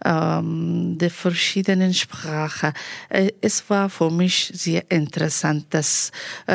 ähm, 0.05 0.45
ähm, 0.45 0.99
der 0.99 1.11
verschiedenen 1.11 1.93
Sprachen. 1.95 2.73
Äh, 3.09 3.31
Es 3.41 3.69
war 3.71 3.89
für 3.91 4.11
mich 4.11 4.51
sehr 4.55 4.83
interessant, 4.91 5.67
das 5.71 6.11
äh, 6.47 6.55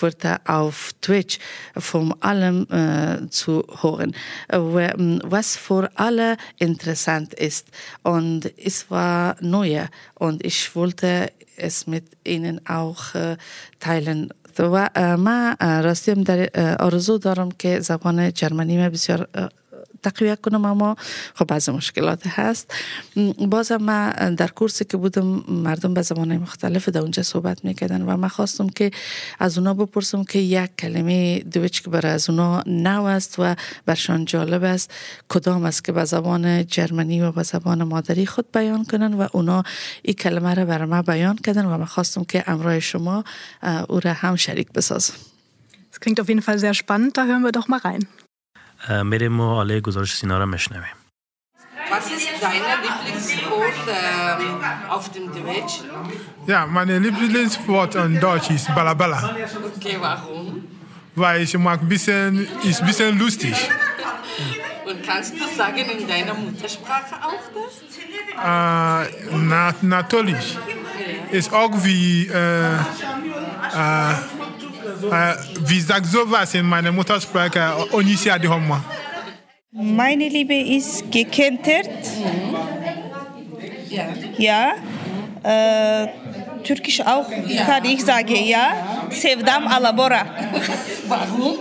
Wörter 0.00 0.40
auf 0.44 0.92
Deutsch 1.06 1.38
von 1.76 2.14
allem 2.20 2.66
äh, 2.70 3.28
zu 3.30 3.64
hören, 3.82 4.12
äh, 4.48 4.58
wer- 4.58 4.94
m, 4.94 5.20
was 5.24 5.56
für 5.56 5.90
alle 5.94 6.36
interessant 6.58 7.34
ist. 7.34 7.68
Und 8.02 8.40
es 8.56 8.90
war 8.90 9.36
neu 9.40 9.84
und 10.14 10.44
ich 10.44 10.74
wollte 10.74 11.30
es 11.56 11.86
mit 11.86 12.04
Ihnen 12.24 12.66
auch 12.66 13.14
äh, 13.14 13.36
teilen. 13.80 14.30
و 14.58 14.88
اه، 14.96 15.16
من 15.16 15.54
اه، 15.60 15.80
راستی 15.80 16.12
هم 16.12 16.22
در 16.22 16.48
اه، 16.54 16.74
آرزو 16.76 17.18
دارم 17.18 17.48
که 17.58 17.80
زبان 17.80 18.32
جرمنی 18.32 18.76
من 18.76 18.88
بسیار 18.88 19.28
اه، 20.05 20.11
تقویت 20.11 20.41
کنم 20.41 20.65
اما 20.65 20.95
خب 21.35 21.47
بعض 21.47 21.69
مشکلات 21.69 22.27
هست. 22.27 22.73
بازم 23.39 23.77
من 23.77 24.35
در 24.35 24.47
کورسی 24.47 24.85
که 24.85 24.97
بودم 24.97 25.43
مردم 25.47 25.93
به 25.93 26.01
زبان 26.01 26.37
مختلف 26.37 26.89
در 26.89 27.01
اونجا 27.01 27.23
صحبت 27.23 27.65
می‌کردن 27.65 28.01
و 28.01 28.17
من 28.17 28.27
خواستم 28.27 28.69
که 28.69 28.91
از 29.39 29.57
اونا 29.57 29.73
بپرسم 29.73 30.23
که 30.23 30.39
یک 30.39 30.69
کلمه 30.79 31.39
دویچ 31.39 31.83
که 31.83 31.89
برای 31.89 32.11
از 32.11 32.29
اونا 32.29 32.63
نو 32.65 33.03
است 33.03 33.35
و 33.39 33.55
برشان 33.85 34.25
جالب 34.25 34.63
است 34.63 34.91
کدام 35.29 35.65
است 35.65 35.83
که 35.83 35.91
به 35.91 36.05
زبان 36.05 36.67
جرمنی 36.67 37.21
و 37.21 37.31
به 37.31 37.43
زبان 37.43 37.83
مادری 37.83 38.25
خود 38.25 38.45
بیان 38.53 38.85
کنن 38.85 39.13
و 39.13 39.27
اونا 39.31 39.63
این 40.01 40.15
کلمه 40.15 40.53
را 40.53 40.65
برای 40.65 40.87
من 40.87 41.01
بیان 41.01 41.35
کردن 41.35 41.65
و 41.65 41.77
من 41.77 41.85
خواستم 41.85 42.23
که 42.23 42.43
امرای 42.47 42.81
شما 42.81 43.23
او 43.89 43.99
را 43.99 44.13
هم 44.13 44.35
شریک 44.35 44.71
بسازم. 44.71 45.13
Das 45.91 45.99
klingt 45.99 46.19
auf 46.21 46.29
jeden 46.29 46.41
Fall 46.41 46.57
sehr 46.57 46.73
spannend, 46.73 47.17
da 47.17 47.25
hören 47.25 47.43
wir 47.43 47.51
doch 47.51 47.67
mal 47.67 47.79
rein. 47.79 48.07
اه، 48.88 49.02
میریم 49.02 49.40
و 49.40 49.54
حالا 49.54 49.80
گزارش 49.80 50.14
سینا 50.16 50.38
را 50.38 50.46
میشنویم 50.46 50.92
Was 51.90 52.06
ist 52.18 52.28
dein 52.42 52.62
Lieblingswort 52.84 53.80
ähm, 53.88 54.90
auf 54.94 55.04
dem 55.16 55.26
Deutsch? 55.32 55.74
Ja, 56.52 56.60
mein 56.66 56.88
Lieblingswort 56.88 57.94
in 57.94 58.18
Deutsch 58.20 58.50
ist 58.50 58.66
Balabala, 58.74 59.20
Okay, 59.76 59.96
warum? 60.00 60.64
weil 61.14 61.42
ich 61.42 61.56
mag 61.56 61.80
ein 61.82 61.88
bisschen, 61.88 62.46
ist 62.70 62.80
ein 62.80 62.86
bisschen 62.86 63.18
lustig. 63.18 63.56
Und 64.88 64.98
kannst 65.08 65.32
du 65.40 65.44
sagen 65.56 65.84
in 65.98 66.06
deiner 66.12 66.34
Muttersprache 66.34 67.14
auch 67.28 67.44
das? 67.56 67.72
Äh, 68.44 69.36
na, 69.52 69.74
natürlich. 69.82 70.58
Ist 71.30 71.52
auch 71.60 71.72
wie, 71.84 72.26
äh, 72.26 72.34
äh, 72.34 72.72
äh, 73.74 74.14
wie 75.66 75.80
sagt 75.80 76.06
sowas 76.06 76.54
in 76.54 76.66
meiner 76.66 76.92
Muttersprache, 76.92 77.62
Onisia 77.92 78.38
di 78.38 78.48
Homma. 78.48 78.82
Meine 79.72 80.28
Liebe 80.28 80.54
ist 80.54 81.10
gekentert. 81.10 81.90
Ja. 83.88 84.06
Ja. 84.38 84.72
Äh, 85.42 86.08
Türkisch 86.64 87.00
auch 87.00 87.28
kann 87.66 87.84
ich 87.84 88.04
sagen, 88.04 88.36
ja. 88.46 89.06
Sevdam 89.10 89.68
Alabora. 89.68 90.24
Warum? 91.08 91.58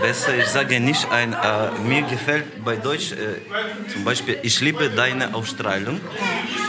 Besser, 0.00 0.36
ich 0.36 0.46
sage 0.46 0.80
nicht 0.80 1.10
ein, 1.10 1.32
äh, 1.32 1.36
mir 1.88 2.02
gefällt 2.02 2.64
bei 2.64 2.76
Deutsch 2.76 3.12
äh, 3.12 3.16
zum 3.92 4.04
Beispiel, 4.04 4.38
ich 4.42 4.60
liebe 4.60 4.90
deine 4.90 5.34
Ausstrahlung. 5.34 6.00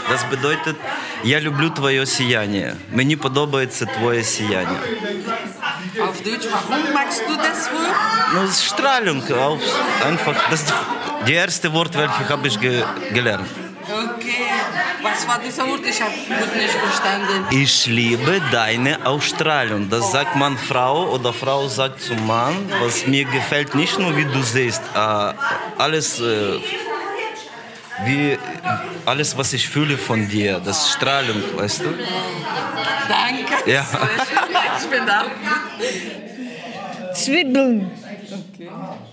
Das 0.09 0.23
bedeutet, 0.25 0.75
я 1.23 1.39
люблю 1.39 1.69
твое 1.69 2.05
сияние. 2.05 2.75
Мені 2.91 3.15
подобається 3.15 3.85
твоє 3.85 4.23
сияние. 4.23 4.79
Auf 6.20 6.26
Deutsch, 6.26 6.48
warum 6.50 6.92
magst 6.92 7.22
du 7.26 7.34
das 7.34 7.70
Wort? 7.72 7.96
Ну, 8.34 8.50
Strahlung, 8.52 9.22
auch 9.32 9.58
einfach, 10.04 10.34
das 10.50 10.62
ist 10.62 10.74
die 11.26 11.32
erste 11.32 11.72
Wort, 11.72 11.96
welches 11.96 12.28
habe 12.28 12.46
ich 12.46 12.60
ge 12.60 12.84
gelernt. 13.14 13.48
Okay. 13.84 14.44
Was 15.02 15.26
war 15.26 15.38
dieser 15.38 15.66
Wort? 15.66 15.80
Ich 15.86 16.00
habe 16.02 16.12
gut 16.12 16.56
nicht 16.56 16.74
verstanden. 16.74 17.46
Ich 17.50 17.86
liebe 17.86 18.42
deine 18.52 19.06
Ausstrahlung. 19.06 19.88
Das 19.88 20.12
sagt 20.12 20.36
man 20.36 20.58
Frau 20.58 21.08
oder 21.08 21.32
Frau 21.32 21.66
sagt 21.68 22.02
zum 22.02 22.26
Mann, 22.26 22.54
was 22.82 23.06
mir 23.06 23.24
gefällt, 23.24 23.74
nicht 23.74 23.98
nur 23.98 24.14
wie 24.14 24.26
du 24.26 24.42
siehst, 24.42 24.82
äh, 24.94 24.98
alles, 25.78 26.20
äh, 26.20 26.60
wie, 28.04 28.38
alles, 29.06 29.36
was 29.36 29.52
ich 29.52 29.68
fühle 29.68 29.96
von 29.98 30.28
dir, 30.28 30.60
das 30.64 30.84
ist 30.84 30.90
Strahlung, 30.92 31.42
weißt 31.56 31.80
du? 31.80 31.88
Danke. 33.08 33.70
Ja. 33.70 33.86
Ich 34.82 34.86
bin 34.88 35.06
da. 35.06 35.24
Zwiebeln. 37.12 37.90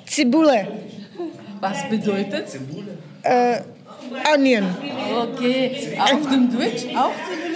Zibule. 0.06 0.67
Was 1.60 1.89
bedeutet? 1.89 2.47
Äh, 3.23 3.62
Onion. 4.34 4.76
Okay. 5.23 5.97
Auf 6.00 6.30
dem 6.30 6.50
Deutsch 6.50 6.86
auch 6.95 7.12
Zwiebeln? 7.28 7.47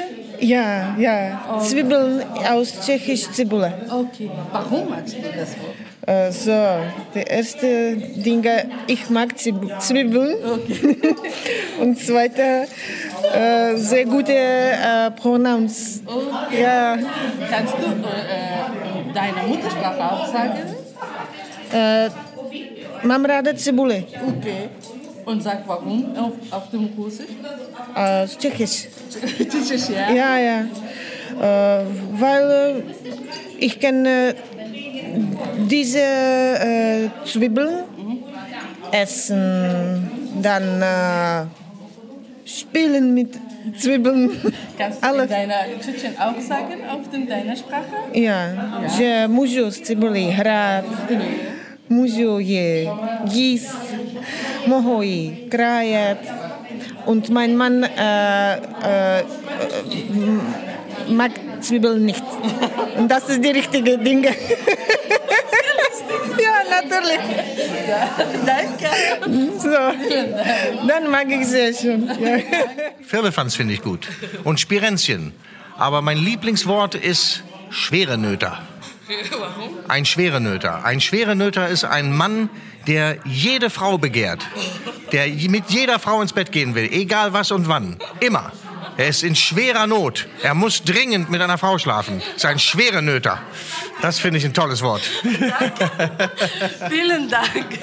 Ja, 0.42 0.96
ja. 0.98 1.60
Zwiebeln 1.60 2.24
aus 2.50 2.74
Tschechisch 2.86 3.32
Zibule. 3.32 3.74
Okay. 3.90 4.30
Warum 4.52 4.90
magst 4.90 5.16
du 5.16 5.22
das 5.22 5.52
Wort? 5.60 5.76
Äh, 6.08 6.32
so, 6.32 6.52
der 7.14 7.30
erste 7.30 7.96
Ding, 7.96 8.44
ich 8.88 9.10
mag 9.10 9.38
Zwiebeln. 9.38 10.36
Und 11.80 12.00
zweite, 12.00 12.68
äh, 13.34 13.76
sehr 13.76 14.06
gute 14.06 14.34
äh, 14.34 15.12
Pronouns. 15.12 16.02
Okay. 16.06 16.64
Ja. 16.64 16.98
Kannst 17.50 17.76
du 17.76 17.86
äh, 17.86 19.14
deine 19.14 19.48
Muttersprache 19.48 20.12
auch 20.12 20.26
sagen? 20.26 20.60
Äh, 21.72 22.10
mam 23.04 23.26
ráda 23.26 23.56
Zibule. 23.56 24.04
Okay. 24.38 24.70
Und 25.26 25.44
sag 25.44 25.68
warum 25.68 26.16
auf, 26.18 26.34
auf 26.50 26.70
dem 26.72 26.90
Russisch? 26.98 27.28
Äh, 27.96 28.26
Tschechisch. 28.28 28.88
Tschechisch, 29.50 29.90
ja? 29.90 30.12
Ja, 30.12 30.38
ja. 30.38 30.62
Äh, 31.40 31.86
weil 32.14 32.52
äh, 32.78 32.84
ich 33.60 33.80
kenne 33.80 34.36
diese 35.72 36.00
äh, 36.00 37.10
Zwiebeln 37.24 37.86
essen, 38.92 40.12
dann 40.42 40.82
äh, 40.82 41.46
spielen 42.46 43.14
mit 43.14 43.40
Zwiebeln. 43.78 44.32
Kannst 44.78 45.04
du 45.04 45.08
in 45.08 45.30
deiner 45.30 45.62
Tschetschen 45.80 46.18
auch 46.20 46.40
sagen, 46.42 46.78
auf 46.90 47.10
dem, 47.10 47.28
deiner 47.28 47.56
Sprache? 47.56 47.96
Ja, 48.14 48.52
že 48.98 49.28
můžu 49.28 49.72
s 49.72 49.82
cibolí 49.82 50.26
hrát, 50.30 50.86
můžu 51.90 52.40
je 52.40 52.88
mohu 54.68 55.02
ji 55.02 55.48
krájet. 55.50 56.18
Und 57.06 57.30
mein 57.30 57.56
Mann 57.56 57.84
äh, 57.84 58.58
äh, 58.58 59.24
mag 61.08 61.32
Zwiebeln 61.62 62.06
nicht. 62.06 62.24
Und 62.98 63.10
das 63.10 63.30
ist 63.30 63.44
die 63.44 63.52
richtige 63.52 63.98
Dinge. 63.98 64.30
natürlich. 66.84 67.20
Danke. 68.46 69.60
So, 69.60 70.88
dann 70.88 71.10
mag 71.10 71.30
ich 71.30 71.48
sie 71.48 71.74
schon. 71.74 72.08
Ja. 72.08 72.40
Firlefanz 73.06 73.56
finde 73.56 73.74
ich 73.74 73.82
gut. 73.82 74.08
Und 74.44 74.60
Spirenzchen. 74.60 75.34
Aber 75.78 76.02
mein 76.02 76.18
Lieblingswort 76.18 76.96
ist 76.96 77.44
Schwerenöter. 77.70 78.60
Warum? 79.32 79.78
Ein 79.88 80.06
Schwerenöter. 80.06 80.86
Ein 80.86 81.02
Schwerenöter 81.02 81.68
ist 81.68 81.84
ein 81.84 82.16
Mann, 82.16 82.50
der 82.88 83.18
jede 83.26 83.70
Frau 83.70 83.98
begehrt. 83.98 84.42
Der 85.12 85.28
mit 85.28 85.70
jeder 85.70 86.00
Frau 86.00 86.22
ins 86.22 86.34
Bett 86.34 86.52
gehen 86.52 86.76
will. 86.76 86.90
Egal 86.92 87.34
was 87.34 87.52
und 87.52 87.68
wann. 87.68 87.98
Immer. 88.20 88.52
Er 88.98 89.08
ist 89.08 89.24
in 89.24 89.36
schwerer 89.36 89.88
Not. 89.88 90.28
Er 90.44 90.54
muss 90.54 90.84
dringend 90.84 91.30
mit 91.30 91.42
einer 91.42 91.58
Frau 91.58 91.78
schlafen. 91.78 92.22
Ist 92.36 92.46
ein 92.46 92.60
Schwerenöter. 92.60 93.40
Das 94.02 94.20
finde 94.20 94.38
ich 94.40 94.46
ein 94.46 94.54
tolles 94.54 94.82
Wort. 94.82 95.02
Vielen 96.90 97.30
Dank. 97.30 97.80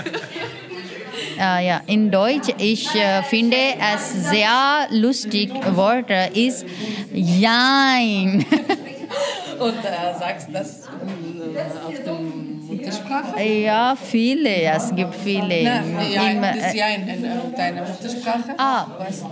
Äh, 1.39 1.67
ja, 1.69 1.81
in 1.87 2.11
Deutsch, 2.11 2.49
ich 2.59 2.93
äh, 2.97 3.23
finde 3.23 3.57
es 3.95 4.29
sehr 4.29 4.89
lustig 4.91 5.51
Wort 5.77 6.11
ist 6.35 6.67
Jein. 7.13 8.45
Und 9.59 9.85
äh, 9.85 10.19
sagst 10.19 10.49
das 10.53 10.87
äh, 10.87 11.87
auf 11.87 12.05
der 12.05 12.13
Muttersprache? 12.13 13.43
Ja, 13.43 13.97
viele, 13.97 14.63
es 14.63 14.95
gibt 14.95 15.15
viele. 15.15 15.63
Na, 15.65 16.03
ja, 16.03 16.23
Im, 16.29 16.43
das 16.43 16.75
äh, 16.75 16.77
Ja 16.77 16.89
in, 16.89 17.09
in, 17.09 17.25
äh, 17.25 17.57
deiner 17.57 17.83
Muttersprache. 17.83 18.55
Ah, 18.57 18.87
Was? 18.99 19.25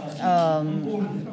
ähm, 0.63 1.27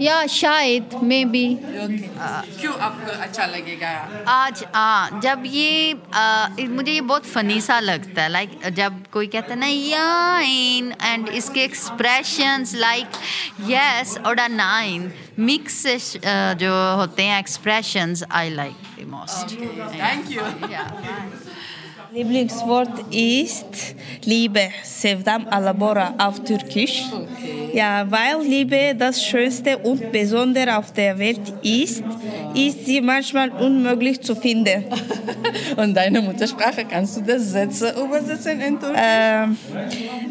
या 0.00 0.24
शायद 0.26 0.94
may 1.02 1.24
be 1.24 1.44
क्यों 1.60 2.74
आपको 2.78 3.12
अच्छा 3.22 3.46
लगेगा? 3.46 3.90
आज 4.28 4.64
आ, 4.74 5.20
जब 5.20 5.42
ये 5.46 5.94
आ, 6.14 6.48
मुझे 6.70 6.92
ये 6.92 7.00
बहुत 7.00 7.26
फनी 7.26 7.60
सा 7.60 7.78
लगता 7.80 8.22
है 8.22 8.28
लाइक 8.28 8.58
जब 8.72 9.02
कोई 9.12 9.26
कहता 9.26 9.54
है 9.54 9.58
ना 9.60 9.66
याइन 9.66 10.92
एंड 11.02 11.28
इसके 11.28 11.64
एक्सप्रेशंस 11.64 12.74
लाइक 12.76 13.20
यस 13.70 14.16
और 14.26 14.38
अ 14.38 14.48
नाइन 14.48 15.10
मिक्स 15.38 15.82
जो 16.60 16.72
होते 16.96 17.22
हैं 17.22 17.38
expressions 17.38 18.24
I 18.30 18.50
like 18.50 18.74
the 19.00 19.08
most 19.10 19.56
thank 19.94 20.30
you 20.30 20.42
Lieblingswort 22.12 22.90
ist 23.12 23.94
Liebe, 24.24 24.70
Sevdam 24.82 25.46
Alabora 25.48 26.12
auf 26.18 26.42
Türkisch. 26.42 27.04
Ja, 27.72 28.04
weil 28.10 28.42
Liebe 28.42 28.94
das 28.98 29.22
Schönste 29.22 29.78
und 29.78 30.10
Besondere 30.10 30.76
auf 30.76 30.92
der 30.92 31.18
Welt 31.18 31.40
ist, 31.62 32.02
ist 32.54 32.86
sie 32.86 33.00
manchmal 33.00 33.50
unmöglich 33.50 34.20
zu 34.20 34.34
finden. 34.34 34.84
und 35.76 35.94
deine 35.94 36.20
Muttersprache, 36.20 36.84
kannst 36.84 37.16
du 37.16 37.20
das 37.20 37.52
Sätze 37.52 37.94
übersetzen 38.04 38.60
in 38.60 38.80
Türkisch? 38.80 39.00
Ee, 39.00 39.46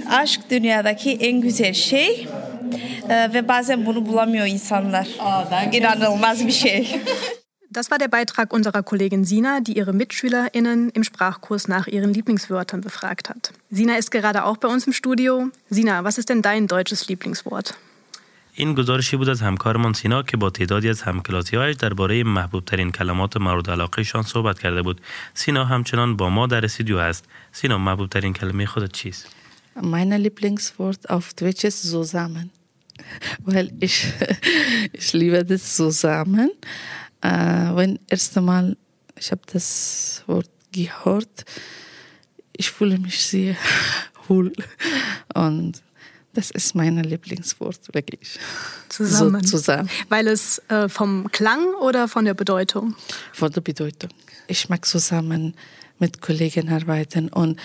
aşk 0.10 0.50
dünyadaki 0.50 1.12
en 1.12 1.42
güzel 1.42 1.74
şey 1.74 2.28
Ee, 3.10 3.34
ve 3.34 3.48
bazen 3.48 3.86
bunu 3.86 4.06
bulamıyor 4.06 4.46
insanlar. 4.46 5.08
İnanılmaz 5.72 6.48
bir 6.48 6.52
şey. 6.52 7.00
Das 7.71 7.91
war 7.91 7.99
der 7.99 8.09
Beitrag 8.09 8.53
unserer 8.53 8.83
Kollegin 8.85 9.25
Sina, 9.25 9.61
die 9.61 9.77
ihre 9.77 9.93
MitschülerInnen 9.93 10.91
im 10.91 11.03
Sprachkurs 11.03 11.67
nach 11.67 11.87
ihren 11.89 12.15
Lieblingswörtern 12.15 12.81
befragt 12.81 13.29
hat. 13.31 13.53
Sina 13.71 13.97
ist 13.97 14.11
gerade 14.11 14.45
auch 14.45 14.59
bei 14.59 14.69
uns 14.69 14.87
im 14.87 14.93
Studio. 14.93 15.49
Sina, 15.71 16.05
was 16.05 16.19
ist 16.19 16.29
denn 16.29 16.41
dein 16.43 16.69
deutsches 16.69 17.09
Lieblingswort? 17.09 17.75
این 18.57 18.75
گزارشی 18.75 19.17
بود 19.17 19.29
از 19.29 19.41
همکارمان 19.43 19.93
سینا 19.93 20.23
که 20.23 20.37
با 20.37 20.51
تعدادی 20.51 20.89
از 20.89 21.03
همکلاسیهایش 21.03 21.77
درباره 21.77 22.25
محبوب 22.25 22.65
ترین 22.65 22.93
کلمات 22.93 23.37
مورد 23.37 23.71
علاقهشان 23.71 24.23
صحبت 24.23 24.59
کرده 24.59 24.83
بود. 24.83 25.01
سینا 25.35 25.65
همچنان 25.65 26.17
با 26.17 26.31
ما 26.31 26.47
در 26.47 26.65
استودیو 26.65 26.97
است. 26.97 27.25
سینا 27.53 27.79
محبوب 27.79 28.09
ترین 28.09 28.33
کلمه 28.33 28.67
خودت 28.67 28.93
چیست؟ 28.93 29.27
Mein 29.77 30.13
Lieblingswort 30.23 31.11
auf 31.11 31.35
Deutsch 31.35 31.65
ist 31.65 31.83
zusammen. 31.91 32.51
Weil 33.45 33.73
ich, 33.81 34.07
ich 34.93 35.13
liebe 35.13 35.45
das 35.45 35.75
zusammen. 35.75 36.51
Äh, 37.22 37.76
wenn 37.76 38.00
erste 38.10 38.42
Mal 38.42 38.78
ich 39.20 39.32
habe 39.32 39.42
das 39.52 40.24
Wort 40.28 40.50
gehört, 40.72 41.46
ich 42.56 42.72
fühle 42.72 42.98
mich 42.98 43.26
sehr 43.26 43.56
wohl. 44.28 44.54
Und 45.34 45.82
das 46.34 46.52
ist 46.52 46.76
mein 46.76 46.98
Lieblingswort, 46.98 47.94
wirklich. 47.94 48.40
Zusammen. 48.88 49.46
So, 49.46 49.58
zusammen. 49.58 49.90
Weil 50.08 50.28
es 50.28 50.60
äh, 50.70 50.88
vom 50.88 51.30
Klang 51.32 51.74
oder 51.82 52.08
von 52.08 52.26
der 52.26 52.34
Bedeutung? 52.34 52.96
Von 53.34 53.52
der 53.52 53.62
Bedeutung. 53.62 54.10
Ich 54.48 54.70
mag 54.70 54.86
zusammen 54.86 55.56
mit 55.98 56.22
Kollegen 56.22 56.70
arbeiten. 56.70 57.30
Und 57.30 57.60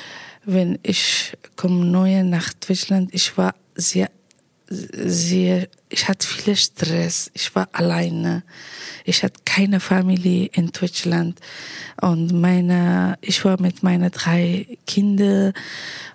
wenn 0.45 0.79
ich 0.83 1.37
komme 1.57 1.85
neu 1.85 2.23
nach 2.25 2.53
Deutschland, 2.55 3.11
ich 3.13 3.37
war 3.39 3.55
sehr 3.77 4.11
sehr, 4.69 5.69
ich 5.89 6.09
hatte 6.09 6.27
viel 6.27 6.57
Stress. 6.57 7.31
Ich 7.35 7.55
war 7.55 7.69
alleine. 7.73 8.43
Ich 9.05 9.23
hatte 9.23 9.41
keine 9.45 9.81
Familie 9.81 10.49
in 10.53 10.69
Deutschland. 10.73 11.39
Und 12.01 12.33
meine, 12.33 13.19
ich 13.21 13.45
war 13.45 13.61
mit 13.61 13.83
meinen 13.83 14.11
drei 14.11 14.67
Kindern. 14.87 15.53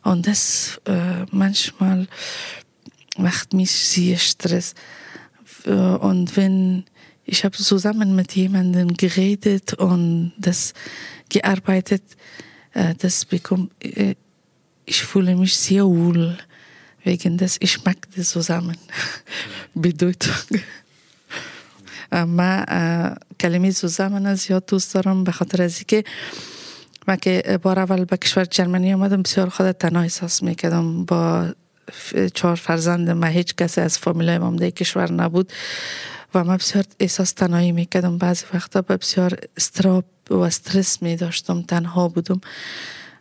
Und 0.03 0.27
das 0.27 0.81
äh, 0.85 1.25
manchmal 1.31 2.07
macht 3.17 3.53
mich 3.53 3.71
sehr 3.71 4.17
Stress. 4.17 4.73
Und 5.65 6.37
wenn 6.37 6.85
ich 7.25 7.43
habe 7.45 7.55
zusammen 7.55 8.15
mit 8.15 8.35
jemandem 8.35 8.95
geredet 8.95 9.75
und 9.75 10.33
das 10.37 10.73
gearbeitet, 11.29 12.01
äh, 12.73 12.95
das 12.95 13.25
bekommt, 13.25 13.71
äh, 13.83 14.15
ich 14.85 15.03
fühle 15.03 15.35
mich 15.35 15.55
sehr 15.55 15.85
wohl 15.85 16.37
wegen 17.09 17.33
des 17.41 17.53
ich 17.65 17.75
mag 17.85 17.97
das 18.15 18.27
zusammen. 18.35 18.77
بدویتون 19.83 20.61
من 22.11 22.65
کلمه 23.39 23.71
زوزمن 23.71 24.35
زیاد 24.35 24.65
دوست 24.65 24.93
دارم 24.93 25.23
به 25.23 25.31
خاطر 25.31 25.61
از 25.61 25.77
اینکه 25.77 26.03
من 27.07 27.15
که 27.15 27.59
بار 27.61 27.79
اول 27.79 28.05
به 28.05 28.17
کشور 28.17 28.45
جرمنی 28.45 28.93
آمدم 28.93 29.21
بسیار 29.21 29.49
خود 29.49 29.71
تنها 29.71 30.01
احساس 30.01 30.43
می‌کردم 30.43 31.05
با 31.05 31.53
چهار 32.33 32.55
فرزند 32.55 33.09
من 33.09 33.27
هیچ 33.27 33.55
کسی 33.55 33.81
از 33.81 33.97
فامیلای 33.97 34.37
ما 34.37 34.51
در 34.51 34.69
کشور 34.69 35.11
نبود 35.11 35.53
و 36.33 36.43
من 36.43 36.57
بسیار 36.57 36.85
احساس 36.99 37.31
تنهایی 37.31 37.71
می‌کردم 37.71 38.17
بعضی 38.17 38.45
وقتا 38.53 38.81
بسیار 38.81 39.39
استراب 39.57 40.05
و 40.29 40.35
استرس 40.35 41.01
می 41.01 41.15
داشتم 41.15 41.61
تنها 41.61 42.07
بودم 42.07 42.41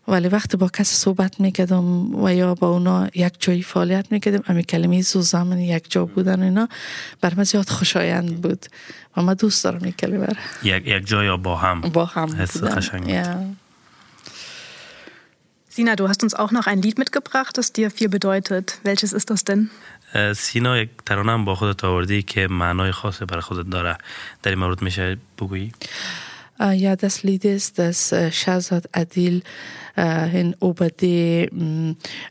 ولی 0.09 0.29
وقتی 0.29 0.57
با 0.57 0.69
کسی 0.69 0.95
صحبت 0.95 1.41
می‌کردم 1.41 2.15
و 2.25 2.35
یا 2.35 2.55
با 2.55 2.69
اونا 2.69 3.09
یک 3.15 3.33
جایی 3.39 3.63
فعالیت 3.63 4.07
می‌کردم 4.11 4.43
امی 4.49 4.65
کلمه 4.65 5.03
زوزامن 5.03 5.59
یک 5.59 5.91
جا 5.91 6.05
بودن 6.05 6.43
اینا 6.43 6.69
بر 7.21 7.35
من 7.35 7.45
زیاد 7.45 7.69
خوشایند 7.69 8.41
بود 8.41 8.67
و 9.17 9.23
من 9.23 9.35
دوست 9.35 9.65
دارم 9.65 9.83
این 9.83 9.93
کلمه 9.93 10.27
را 10.27 10.35
یک, 10.63 10.87
یک 10.87 11.07
جا 11.07 11.25
یا 11.25 11.37
با 11.37 11.57
هم 11.57 11.81
با 11.81 12.05
هم 12.05 12.29
حس. 12.37 12.57
Sina, 15.79 15.95
du 15.95 16.09
hast 16.09 16.23
uns 16.25 16.35
auch 16.35 16.51
noch 16.51 16.67
ein 16.67 16.83
Lied 16.83 16.99
mitgebracht, 16.99 17.57
das 17.57 17.73
dir 17.73 17.89
viel 17.99 18.09
bedeutet. 18.09 18.81
Welches 18.83 19.13
ist 19.13 19.31
das 19.31 19.45
denn? 19.45 19.71
سینا 20.37 20.79
یک 20.79 20.89
ترانه 21.07 21.33
هم 21.33 21.45
با 21.45 21.55
خودت 21.55 21.85
آوردی 21.85 22.23
که 22.23 22.49
معنای 22.51 22.93
خاصی 22.93 23.25
برای 23.25 23.43
خودت 23.43 23.71
داره 23.71 23.99
در 24.43 24.51
این 24.51 24.59
مورد 24.59 24.83
میشه 24.83 25.17
بگویی 25.39 25.73
Ja, 26.61 26.97
das 26.97 27.23
Lied 27.23 27.45
ist, 27.45 27.79
das 27.79 28.13
Shahzad 28.33 28.89
Adil 28.93 29.43
in 29.97 30.57
über 30.61 30.91
die 30.91 31.49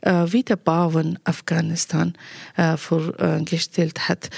Wiederbauen 0.01 1.17
Afghanistan 1.23 2.13
vorgestellt 2.75 4.09
hat, 4.09 4.29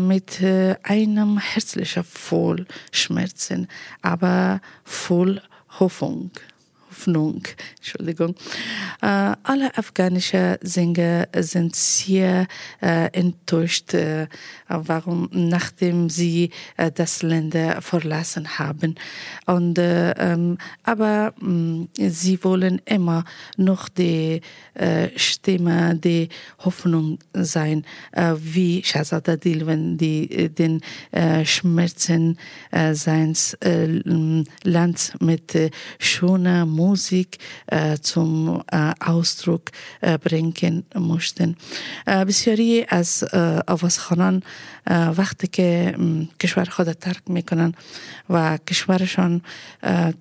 mit 0.00 0.40
einem 0.82 1.38
herzlichen 1.38 2.02
Vollschmerzen, 2.02 3.68
aber 4.02 4.60
voll 4.84 5.40
Hoffnung. 5.78 6.32
Hoffnung. 6.98 7.42
Entschuldigung. 7.76 8.34
Äh, 9.00 9.36
alle 9.44 9.76
afghanischen 9.76 10.56
Sänger 10.62 11.28
sind 11.36 11.76
sehr 11.76 12.48
äh, 12.82 13.06
enttäuscht, 13.12 13.94
äh, 13.94 14.26
warum, 14.68 15.28
nachdem 15.32 16.10
sie 16.10 16.50
das 16.94 17.22
Länder 17.22 17.80
verlassen 17.80 18.58
haben. 18.58 18.96
Und, 19.46 19.78
ähm, 19.78 20.58
aber 20.82 21.34
mh, 21.40 21.86
sie 21.96 22.42
wollen 22.42 22.80
immer 22.84 23.24
noch 23.56 23.88
die 23.88 24.40
Stimme, 25.16 25.96
die 25.96 26.28
Hoffnung 26.58 27.18
sein, 27.32 27.84
wie 28.36 28.82
Shahzad 28.84 29.28
Adil, 29.28 29.66
wenn 29.66 29.98
die 29.98 30.48
den 30.50 30.80
Schmerzen 31.44 32.38
seines 32.92 33.56
Landes 34.62 35.12
mit 35.20 35.72
schöner 35.98 36.64
Musik 36.64 36.87
äh, 36.96 37.98
zum 38.00 38.62
äh, 38.72 38.92
Ausdruck 39.00 39.70
äh, 40.00 40.18
bringen 40.18 40.84
möchten. 40.94 41.56
بسیاری 42.06 42.86
از 42.88 43.24
آوازخوانان 43.66 44.42
وقتی 45.16 45.46
که 45.46 45.94
کشور 46.40 46.64
خود 46.64 46.92
ترک 46.92 47.22
می‌کنن 47.26 47.74
و 48.30 48.56
کشورشان 48.56 49.42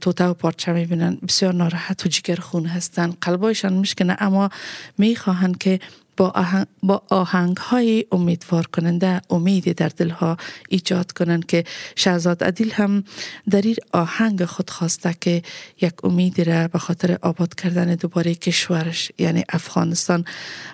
توته 0.01 0.25
و 0.25 0.33
پارچه 0.33 0.71
می‌بینن 0.71 1.17
بسیار 1.27 1.53
ناراحت 1.53 2.05
و 2.05 2.09
جگرخون 2.09 2.65
هستن 2.65 3.13
قلبایشان 3.21 3.73
میشکنه 3.73 4.17
اما 4.19 4.49
می‌خواهند 4.97 5.57
که 5.57 5.79
با 6.17 6.29
آهنگ, 6.29 6.67
با 6.83 7.03
آهنگ 7.09 7.57
های 7.57 8.05
امیدوار 8.11 8.67
کننده 8.67 9.21
امیدی 9.29 9.73
در 9.73 9.89
دلها 9.89 10.37
ایجاد 10.69 11.11
کنند 11.11 11.45
که 11.45 11.63
شهزاد 11.95 12.43
عدیل 12.43 12.71
هم 12.71 13.03
در 13.49 13.61
این 13.61 13.75
آهنگ 13.91 14.45
خود 14.45 14.69
خواسته 14.69 15.15
که 15.21 15.43
یک 15.81 16.05
امیدی 16.05 16.43
را 16.43 16.67
به 16.67 16.79
خاطر 16.79 17.17
آباد 17.21 17.55
کردن 17.55 17.95
دوباره 17.95 18.35
کشورش 18.35 19.11
یعنی 19.17 19.43
افغانستان 19.49 20.25